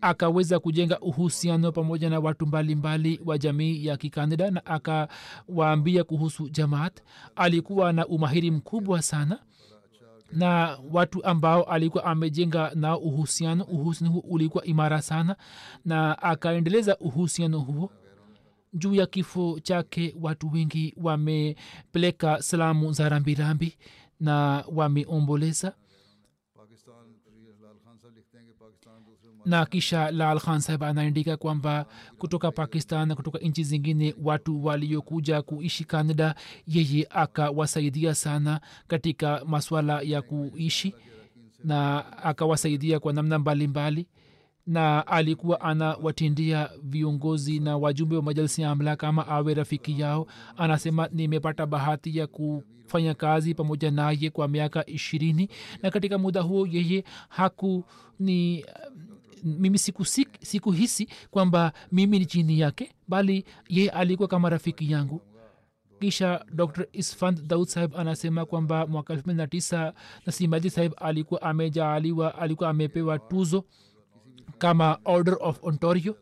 [0.00, 6.48] akaweza kujenga uhusiano pamoja na watu mbalimbali mbali wa jamii ya kikanada na akawaambia kuhusu
[6.48, 7.00] jamaat.
[7.36, 9.38] Alikuwa na umahiri mkubwa sana
[10.32, 13.64] na watu ambao alikuwa amejenga nao uhusiano.
[13.64, 15.36] Uhusiano huo ulikuwa imara sana
[15.84, 17.90] na akaendeleza uhusiano huo.
[18.72, 23.76] Juu ya kifo chake watu wengi wamepeleka salamu za rambirambi
[24.20, 25.72] na wameomboleza
[29.46, 31.86] na kisha lal khan saheb anaandika kwamba
[32.18, 36.34] kutoka pakistan na kutoka nchi zingine watu waliokuja kuishi canada
[36.66, 40.94] yeye akawasaidia sana katika maswala ya kuishi
[41.64, 44.08] na akawasaidia kwa namna mbalimbali mbali
[44.66, 50.26] na alikuwa anawatindia viongozi na wajumbe wa majalisi ya amla kama awe rafiki yao.
[50.56, 55.48] Anasema nimepata bahati ya kufanya kazi pamoja naye kwa miaka ishirini
[55.82, 57.84] na katika muda huo yeye haku
[58.20, 58.64] ni
[59.46, 65.22] mimi sikuhisi siku, siku kwamba mimi ni chini yake bali ye alikuwa kama rafiki yangu.
[66.00, 69.94] Kisha dr isfand daud sahib anasema kwamba mwaka elfu mbili na tisa
[70.26, 73.64] nasimaji sahib alikuwa amejaaliwa alikuwa amepewa tuzo
[74.58, 76.16] kama order of ontario.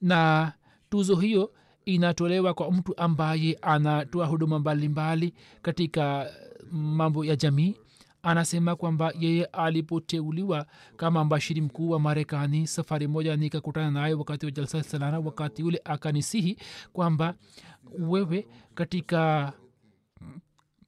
[0.00, 0.52] Na
[0.90, 1.52] tuzo hiyo
[1.84, 6.30] inatolewa kwa mtu ambaye anatoa huduma mbalimbali katika
[6.72, 7.76] mambo ya jamii
[8.22, 10.66] anasema kwamba yeye alipoteuliwa
[10.96, 15.80] kama mbashiri mkuu wa marekani safari moja nikakutana naye wakati wa jalsa salana wakati ule
[15.84, 16.56] akanisihi
[16.92, 17.34] kwamba
[17.98, 19.52] wewe katika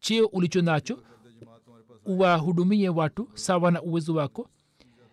[0.00, 1.02] cheo ulicho nacho
[2.06, 4.48] uwahudumie watu sawa na uwezo wako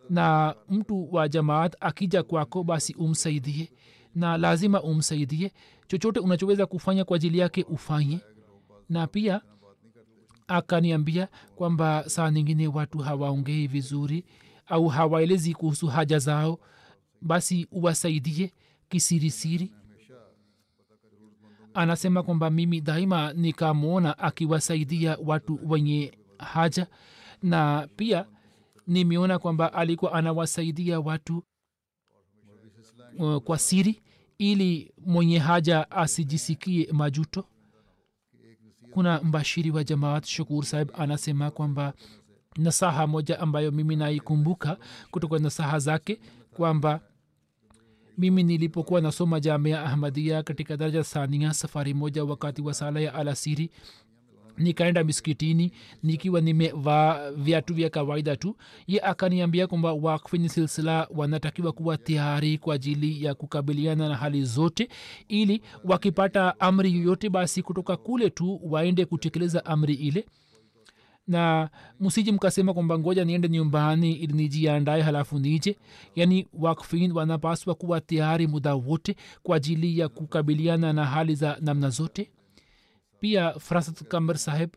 [0.09, 3.71] na mtu wa jamaat akija kwako basi umsaidie
[4.15, 5.51] na lazima umsaidie.
[5.87, 8.19] Chochote unachoweza kufanya kwa ajili yake ufanye.
[8.89, 9.41] Na pia
[10.49, 14.25] akaniambia kwamba saa nyingine watu hawaongei vizuri
[14.67, 16.59] au hawaelezi kuhusu haja zao
[17.21, 18.53] basi uwasaidie
[18.89, 19.71] kisirisiri.
[21.73, 26.87] Anasema kwamba mimi daima nikamwona akiwasaidia watu wenye haja
[27.43, 28.25] na pia
[28.87, 31.43] nimeona kwamba alikuwa anawasaidia watu
[33.19, 34.01] uh, kwa siri
[34.37, 37.45] ili mwenye haja asijisikie majuto
[38.91, 41.93] kuna mbashiri wa jamaat shukur sahib anasema kwamba
[42.57, 44.77] nasaha moja ambayo mimi naikumbuka
[45.11, 46.19] kutoka nasaha zake
[46.51, 46.99] kwamba
[48.17, 53.69] mimi nilipokuwa nasoma jamia ahmadia katika daraja sania safari moja wakati wa sala ya alasiri
[54.59, 55.71] nikaenda miskitini
[56.03, 58.55] nikiwa nimevaa viatu vya kawaida tu.
[58.87, 64.89] Ye akaniambia kwamba wakfini silsila wanatakiwa kuwa tayari kwa ajili ya kukabiliana na hali zote
[65.27, 70.25] ili wakipata amri yoyote basi kutoka kule tu waende kutekeleza amri ile.
[71.27, 75.77] Na msiji mkasema kwamba ngoja niende nyumbani ili nijiandae halafu nije.
[76.15, 81.89] Yaani wakfin wanapaswa kuwa tayari muda wote kwa ajili ya kukabiliana na hali za namna
[81.89, 82.31] zote
[83.19, 84.69] pia frasat kamer saheb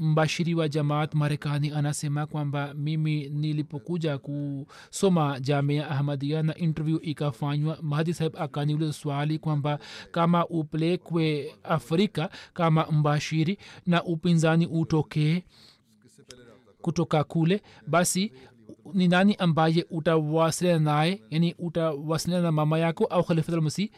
[0.00, 8.14] mbashiri wa jamaat marekani anasema kwamba mimi nilipokuja kusoma jamia ahmadia na interview ikafanywa mahadi
[8.14, 9.78] saheb akaniuliza swali kwamba
[10.10, 15.42] kama upelekwe afrika kama mbashiri na upinzani utokee
[16.82, 18.32] kutoka kule basi
[18.94, 21.22] ni nani ambaye utawasiliana naye?
[21.30, 23.88] Yani utawasiliana na mama yako au khalifatulmasih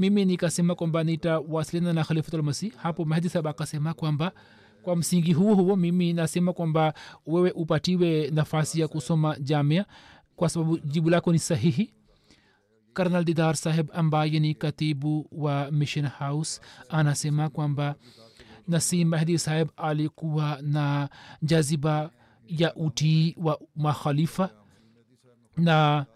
[0.00, 4.32] mimi nikasema kwamba nitawasiliana na khalifatulmasih hapo mahdi saba akasema kwamba
[4.82, 6.94] kwa msingi huo huo mimi nasema kwamba
[7.26, 9.84] wewe upatiwe nafasi ya kusoma jamia
[10.36, 11.94] kwa sababu jibu lako ni sahihi.
[12.92, 17.94] Karnal didar saheb ambaye ni katibu wa mission house anasema kwamba
[18.68, 21.08] nasim mahdi saheb alikuwa na
[21.42, 22.10] jaziba
[22.46, 24.50] ya utii wa makhalifa
[25.56, 26.06] na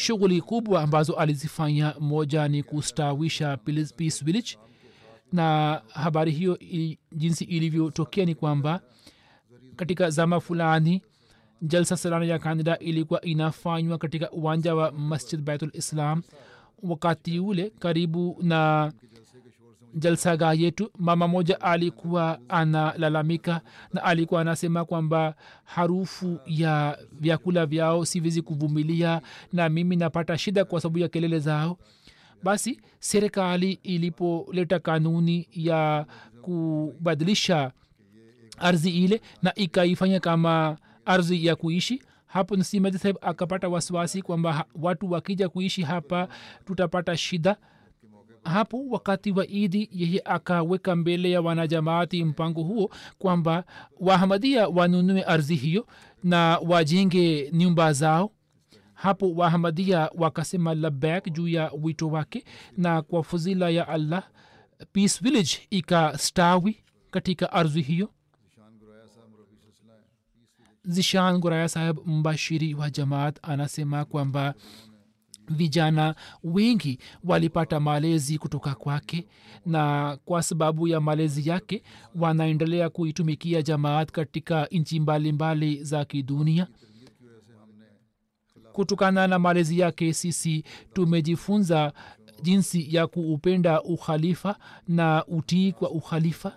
[0.00, 4.58] shughuli kubwa ambazo alizifanya moja ni kustawisha peace village.
[5.32, 6.58] Na habari hiyo
[7.12, 8.80] jinsi ilivyotokea ni kwamba
[9.76, 11.02] katika zama fulani
[11.62, 16.22] jalsa salana ya kandida ilikuwa inafanywa katika uwanja wa masjid baitul islam
[16.82, 18.92] wakati ule karibu na
[19.96, 23.60] jalsaga yetu mama moja alikuwa analalamika
[23.92, 25.34] na alikuwa anasema kwamba
[25.64, 29.20] harufu ya vyakula vyao siwezi kuvumilia
[29.52, 31.78] na mimi napata shida kwa sababu ya kelele zao.
[32.42, 36.06] Basi serikali ilipoleta kanuni ya
[36.42, 37.72] kubadilisha
[38.58, 45.10] ardhi ile na ikaifanya kama ardhi ya kuishi hapo nsimadi saheb akapata wasiwasi kwamba watu
[45.10, 46.28] wakija kuishi hapa
[46.64, 47.56] tutapata shida
[48.48, 53.64] hapo wakati wa idi yeye akaweka mbele ya wanajamaati mpango huo kwamba
[54.00, 55.86] wahamadia wanunue ardhi hiyo
[56.24, 58.30] na wajenge nyumba zao.
[58.94, 62.44] Hapo wahamadia wakasema labak juu ya wito wake
[62.76, 64.22] na kwa fuzila ya allah
[64.92, 66.76] peace village ikastawi
[67.10, 68.10] katika ardhi hiyo.
[70.84, 74.54] Zishan guraya saheb mbashiri wa jamaat anasema kwamba
[75.48, 79.26] vijana wengi walipata malezi kutoka kwake
[79.66, 81.82] na kwa sababu ya malezi yake
[82.14, 86.66] wanaendelea kuitumikia jamaat katika nchi mbalimbali za kidunia.
[88.72, 91.92] Kutokana na malezi yake sisi tumejifunza
[92.42, 94.56] jinsi ya kuupenda ukhalifa
[94.88, 96.52] na utii kwa ukhalifa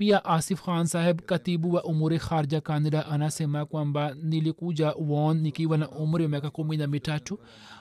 [0.00, 5.90] pia asif khan saheb katibu wa umuri kharja kanada anasema kwamba nilikuja won nikiwa na
[5.90, 7.38] umri wa miaka kumi na mitatu.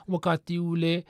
[0.07, 1.05] Wakati ule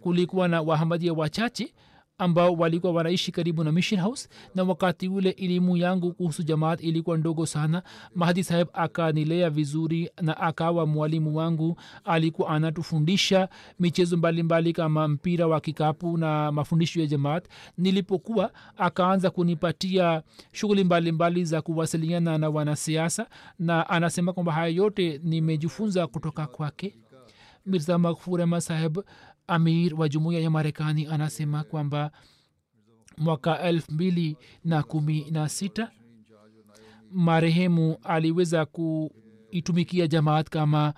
[0.00, 1.74] kulikuwa na wahamadia wachache
[2.18, 7.16] ambao walikuwa wanaishi karibu na mission house na wakati ule elimu yangu kuhusu jamaat ilikuwa
[7.18, 7.82] ndogo sana.
[8.14, 11.76] Mahdi saheb akanilea vizuri na akawa mwalimu wangu.
[12.04, 13.48] Alikuwa anatufundisha
[13.80, 17.44] michezo mbalimbali kama mpira wa kikapu na mafundisho ya jamaat.
[17.78, 23.26] Nilipokuwa akaanza kunipatia shughuli mbalimbali za kuwasiliana na wanasiasa
[23.58, 26.94] na anasema kwamba haya yote nimejifunza kutoka kwake.
[27.66, 28.98] Mirza maghfur ahmad saheb
[29.48, 32.10] amir wa jumuiya ya marekani anasema kwamba
[33.18, 35.90] mwaka elfu mbili na kumi na sita
[37.12, 40.94] marehemu aliweza kuitumikia jamaat kama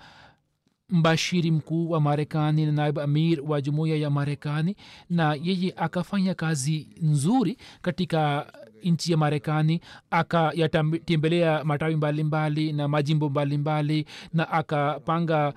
[0.89, 4.75] mbashiri mkuu wa marekani na naib amir wa jumuiya ya marekani
[5.09, 8.51] na yeye akafanya kazi nzuri katika
[8.83, 12.23] nchi ya marekani akayatembelea matawi mbalimbali
[12.63, 15.53] mbali, na majimbo mbalimbali mbali, na akapanga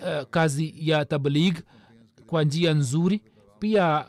[0.00, 1.56] uh, kazi ya tabligh
[2.28, 3.22] kwa njia nzuri
[3.58, 4.04] pia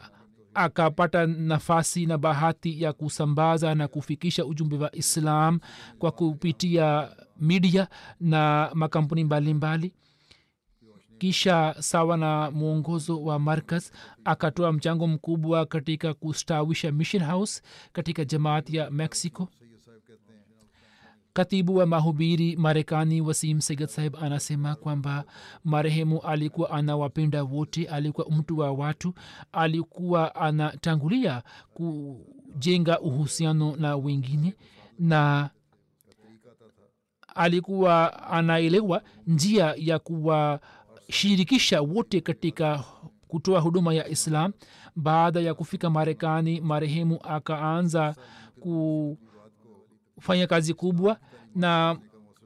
[0.54, 5.60] akapata nafasi na bahati ya kusambaza na kufikisha ujumbe wa islam
[6.00, 7.10] kwa kupitia
[7.40, 7.88] midia
[8.20, 9.88] na makampuni mbalimbali.
[9.88, 9.94] Mbali
[11.18, 13.90] kisha sawa na mwongozo wa markaz
[14.26, 17.62] akatoa mchango mkubwa katika kustawisha mission house
[17.94, 19.48] katika jamaati ya mexico
[21.40, 25.24] katibu wa mahubiri marekani wasim seged saheb anasema kwamba
[25.64, 29.14] marehemu alikuwa anawapenda wote alikuwa mtu wa watu
[29.52, 34.56] alikuwa anatangulia kujenga uhusiano na wengine
[35.00, 35.50] na
[37.36, 42.84] alikuwa anaelewa njia ya kuwashirikisha wote katika
[43.28, 44.54] kutoa huduma ya islam.
[44.96, 48.16] Baada ya kufika marekani marehemu akaanza
[48.60, 49.18] ku
[50.20, 51.20] fanya kazi kubwa
[51.56, 51.98] na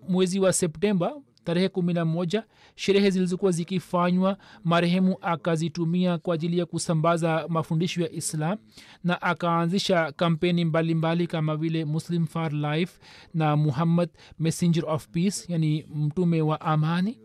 [0.09, 1.13] mwezi wa septemba
[1.43, 2.43] tarehe kumi na moja
[2.75, 8.57] sherehe zilizokuwa zikifanywa marehemu akazitumia kwa ajili ya kusambaza mafundisho ya islam
[9.03, 12.99] na akaanzisha kampeni mbalimbali mbali kama vile muslim far life
[13.33, 14.09] na muhammad
[14.39, 17.19] messenger of peace yani mtume wa amani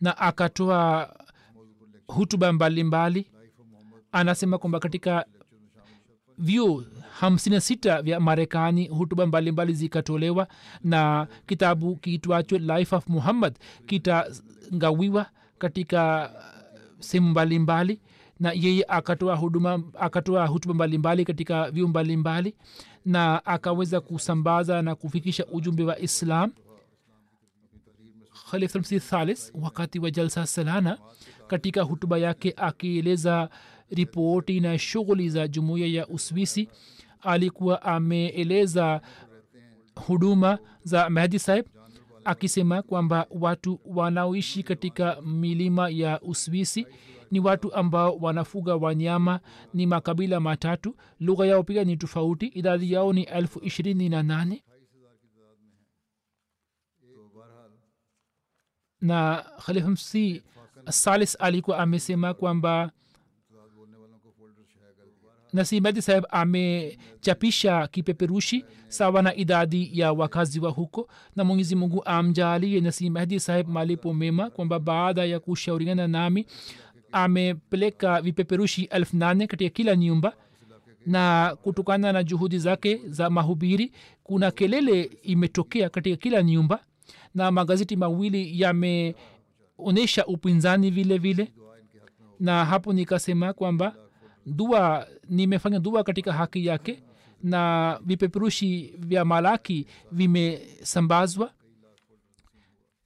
[0.00, 1.14] na akatoa
[2.06, 3.30] hutuba mbalimbali.
[4.12, 5.24] Anasema kwamba katika
[6.38, 6.84] vyuo
[7.20, 10.48] hamsini na sita vya marekani hutuba mbalimbali zikatolewa
[10.84, 13.54] na kitabu kiitwacho life of muhammad
[13.86, 15.26] kitagawiwa
[15.58, 16.30] katika
[16.98, 18.00] sehemu mbalimbali
[18.40, 22.54] na yeye akatoa huduma akatoa hutuba mbalimbali katika vyuo mbalimbali
[23.04, 26.52] na akaweza kusambaza na kufikisha ujumbe wa islam.
[29.10, 30.98] Thalis wakati wa jalsa salana
[31.46, 33.48] katika hutuba yake akieleza
[33.90, 36.68] ripoti na shughuli za jumuiya ya uswisi.
[37.20, 39.00] Alikuwa ameeleza
[40.06, 41.66] huduma za mahdi saib
[42.24, 46.86] akisema kwamba watu wanaoishi katika milima ya uswisi
[47.30, 49.40] ni watu ambao wanafuga wanyama
[49.74, 50.96] ni makabila matatu.
[51.20, 52.46] Lugha yao pia ni tofauti.
[52.46, 54.64] Idadi yao ni elfu ishirini na nane.
[59.00, 60.42] Na khalifmsi
[60.90, 62.90] salis alikuwa amesema kwamba
[65.54, 72.80] nasimadi saheb amechapisha kipeperushi sawa na idadi ya wakazi wa huko na mwenyezi mungu amjalie
[72.80, 76.46] nasimahdi saheb malipo mema kwamba baada ya kushauriana nami
[77.12, 80.32] amepeleka vipeperushi elfu nane katika kila nyumba
[81.06, 83.92] na kutokana na juhudi zake za mahubiri
[84.22, 86.80] kuna kelele imetokea katika kila nyumba
[87.34, 91.52] na magazeti mawili yameonyesha upinzani vile vile.
[92.40, 93.94] Na hapo nikasema kwamba
[94.46, 97.02] dua nimefanya dua katika haki yake
[97.42, 101.50] na vipeperushi vya malaki vimesambazwa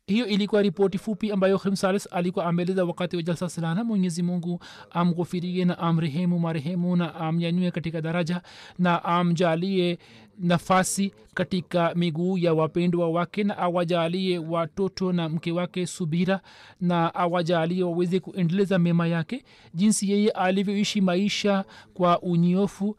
[0.09, 5.65] hiyo ilikuwa ripoti fupi ambayo khimsalis alikuwa ameeleza wakati wa jalsa silana mwenyezi mungu amghufirie
[5.65, 8.43] na amrehemu marehemu na amnyanyue katika daraja
[8.79, 9.99] na amjalie
[10.39, 16.41] nafasi katika miguu ya wapendwa wake na awajalie watoto na mke wake subira
[16.81, 19.45] na awajalie waweze kuendeleza mema yake.
[19.75, 22.97] Jinsi yeye alivyoishi maisha kwa unyofu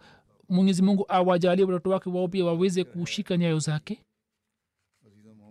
[0.50, 4.00] mwenyezi mungu awajalie watoto wake wao pia waweze kushika nyayo zake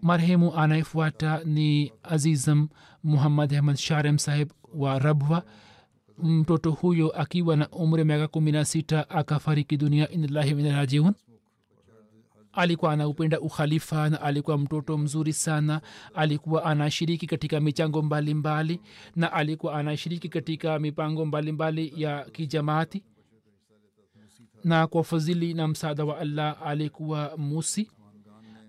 [0.02, 2.68] marehemu anayefuata ni azizam
[3.04, 5.42] muhammad ahmad sharem saheb wa rabwa.
[6.22, 11.14] Mtoto huyo akiwa na umri miaka kumi na sita akafariki dunia inalahi minarajiun
[12.52, 15.80] alikuwa anaupenda ukhalifa na alikuwa mtoto mzuri sana.
[16.14, 23.04] Alikuwa anashiriki katika michango mbalimbali mbali, na alikuwa anashiriki katika mipango mbalimbali mbali ya kijamaati.
[24.64, 27.90] Na kwa fadhili na msaada wa allah alikuwa musi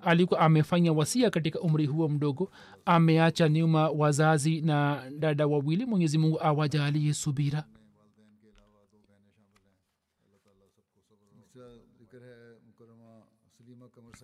[0.02, 2.52] alikuwa amefanya wasia katika umri huo mdogo.
[2.86, 5.86] Ameacha nyuma wazazi na dada wawili.
[5.86, 7.64] Mwenyezi mungu awajalie subira.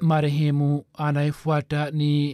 [0.01, 2.33] Marehemu anayefuata ni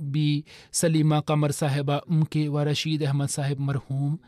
[0.00, 4.18] bi salima kamar saheba mke wa rashid ahmad saheb marhum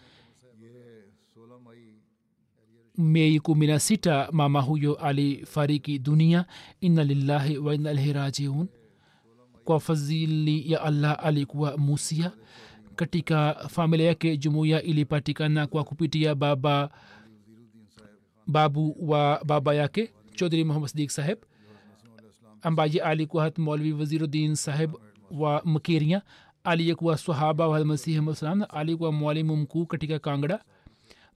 [2.99, 6.45] mei kumi na sita mama huyo alifariki dunia.
[6.81, 8.69] Inna lillahi wa inna ilaihi rajiun.
[9.65, 12.33] Kwa fadhili ya allah alikuwa musia.
[12.97, 16.91] Katika familia yake jumuiya ilipatikana kwa kupitia baba
[18.47, 21.39] babu wa baba yake chaudhri muhammad sadiq saheb
[22.63, 24.91] ambaye alikuwa hat maulvi waziruddin saheb
[25.31, 26.23] wa mkeria
[26.65, 30.65] aliyekuwa sahaba wa masihi salam alikuwa mwalimu mkuu katika kangda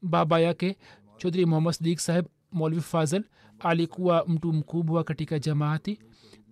[0.02, 0.76] baba yake
[1.16, 3.22] chaudhri muhammad sadiq saheb molvi fazl
[3.58, 5.98] alikuwa mtu mkubwa katika jamaati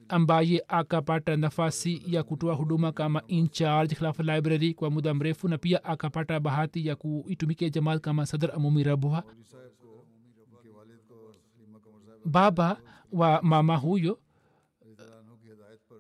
[0.09, 5.85] ambaye akapata nafasi ya kutoa huduma kama incharge khilafa library kwa muda mrefu na pia
[5.85, 9.23] akapata bahati ya kuitumikia jamaat kama sadr amumi rabuha.
[12.25, 12.77] Baba
[13.13, 14.19] wa mama huyo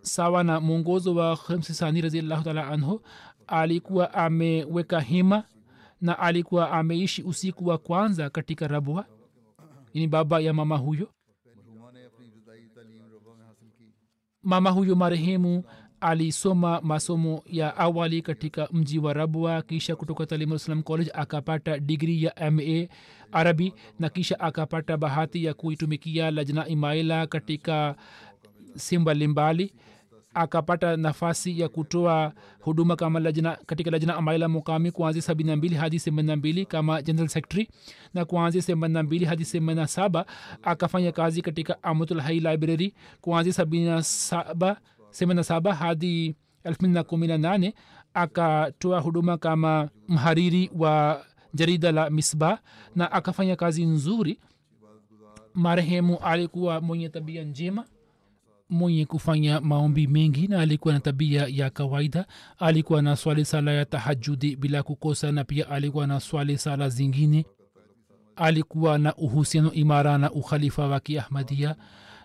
[0.03, 3.01] sawa na mwongozo wa khamsisani raziallahu taala anhu
[3.47, 5.45] alikuwa ameweka hima
[6.05, 9.07] na alikuwa ameishi usiku wa kwanza katika rabwa
[9.95, 11.09] ni baba ya mama huyo?
[14.43, 15.65] Mama huyo marehemu
[16.01, 22.51] alisoma masomo ya awali katika mji wa rabwa kisha kutoka talimsalam college akapata digri ya
[22.51, 22.63] ma
[23.33, 27.97] arabi na kisha akapata bahati ya kuitumikia lajna imaila katika
[28.77, 29.73] si mbalimbali
[30.35, 35.75] akapata nafasi ya kutoa huduma kama lajna, katika lajna amaila mukami kuanzia sabini na mbili
[35.75, 37.69] hadi themanini na mbili kama general secretary
[38.15, 40.27] na kuanzia themanini na mbili hadi themanini na saba
[40.63, 44.77] akafanya kazi katika amatul hai library kuanzia sabini na saba
[45.11, 47.73] themanini na saba hadi 218
[48.15, 51.25] akatoa huduma kama mhariri wa
[51.55, 52.59] jarida la misbah
[52.97, 54.39] na akafanya kazi nzuri.
[55.55, 57.85] Marehemu alikuwa mwenye tabia njema
[58.75, 62.27] mwenye kufanya maombi mengi na alikuwa na tabia ya kawaida.
[62.59, 67.47] Alikuwa na swali sala ya tahajudi bila kukosa na pia alikuwa na swali sala zingine.
[68.37, 71.77] Alikuwa na uhusiano imara na ukhalifa wa kiahmadia.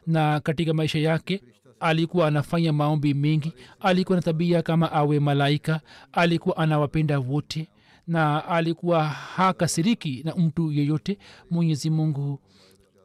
[0.07, 1.43] Na katika maisha yake
[1.79, 3.53] alikuwa anafanya maombi mengi.
[3.79, 5.81] Alikuwa na tabia kama awe malaika.
[6.11, 7.67] Alikuwa anawapenda wote.
[8.07, 11.17] Na alikuwa hakasiriki na mtu yeyote.
[11.51, 12.39] Mwenyezi mungu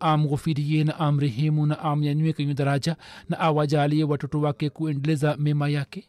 [0.04, 2.96] amghufirie na amrehemu na amnyanyue kwenye daraja
[3.28, 6.08] na awajalie watoto wake kuendeleza mema yake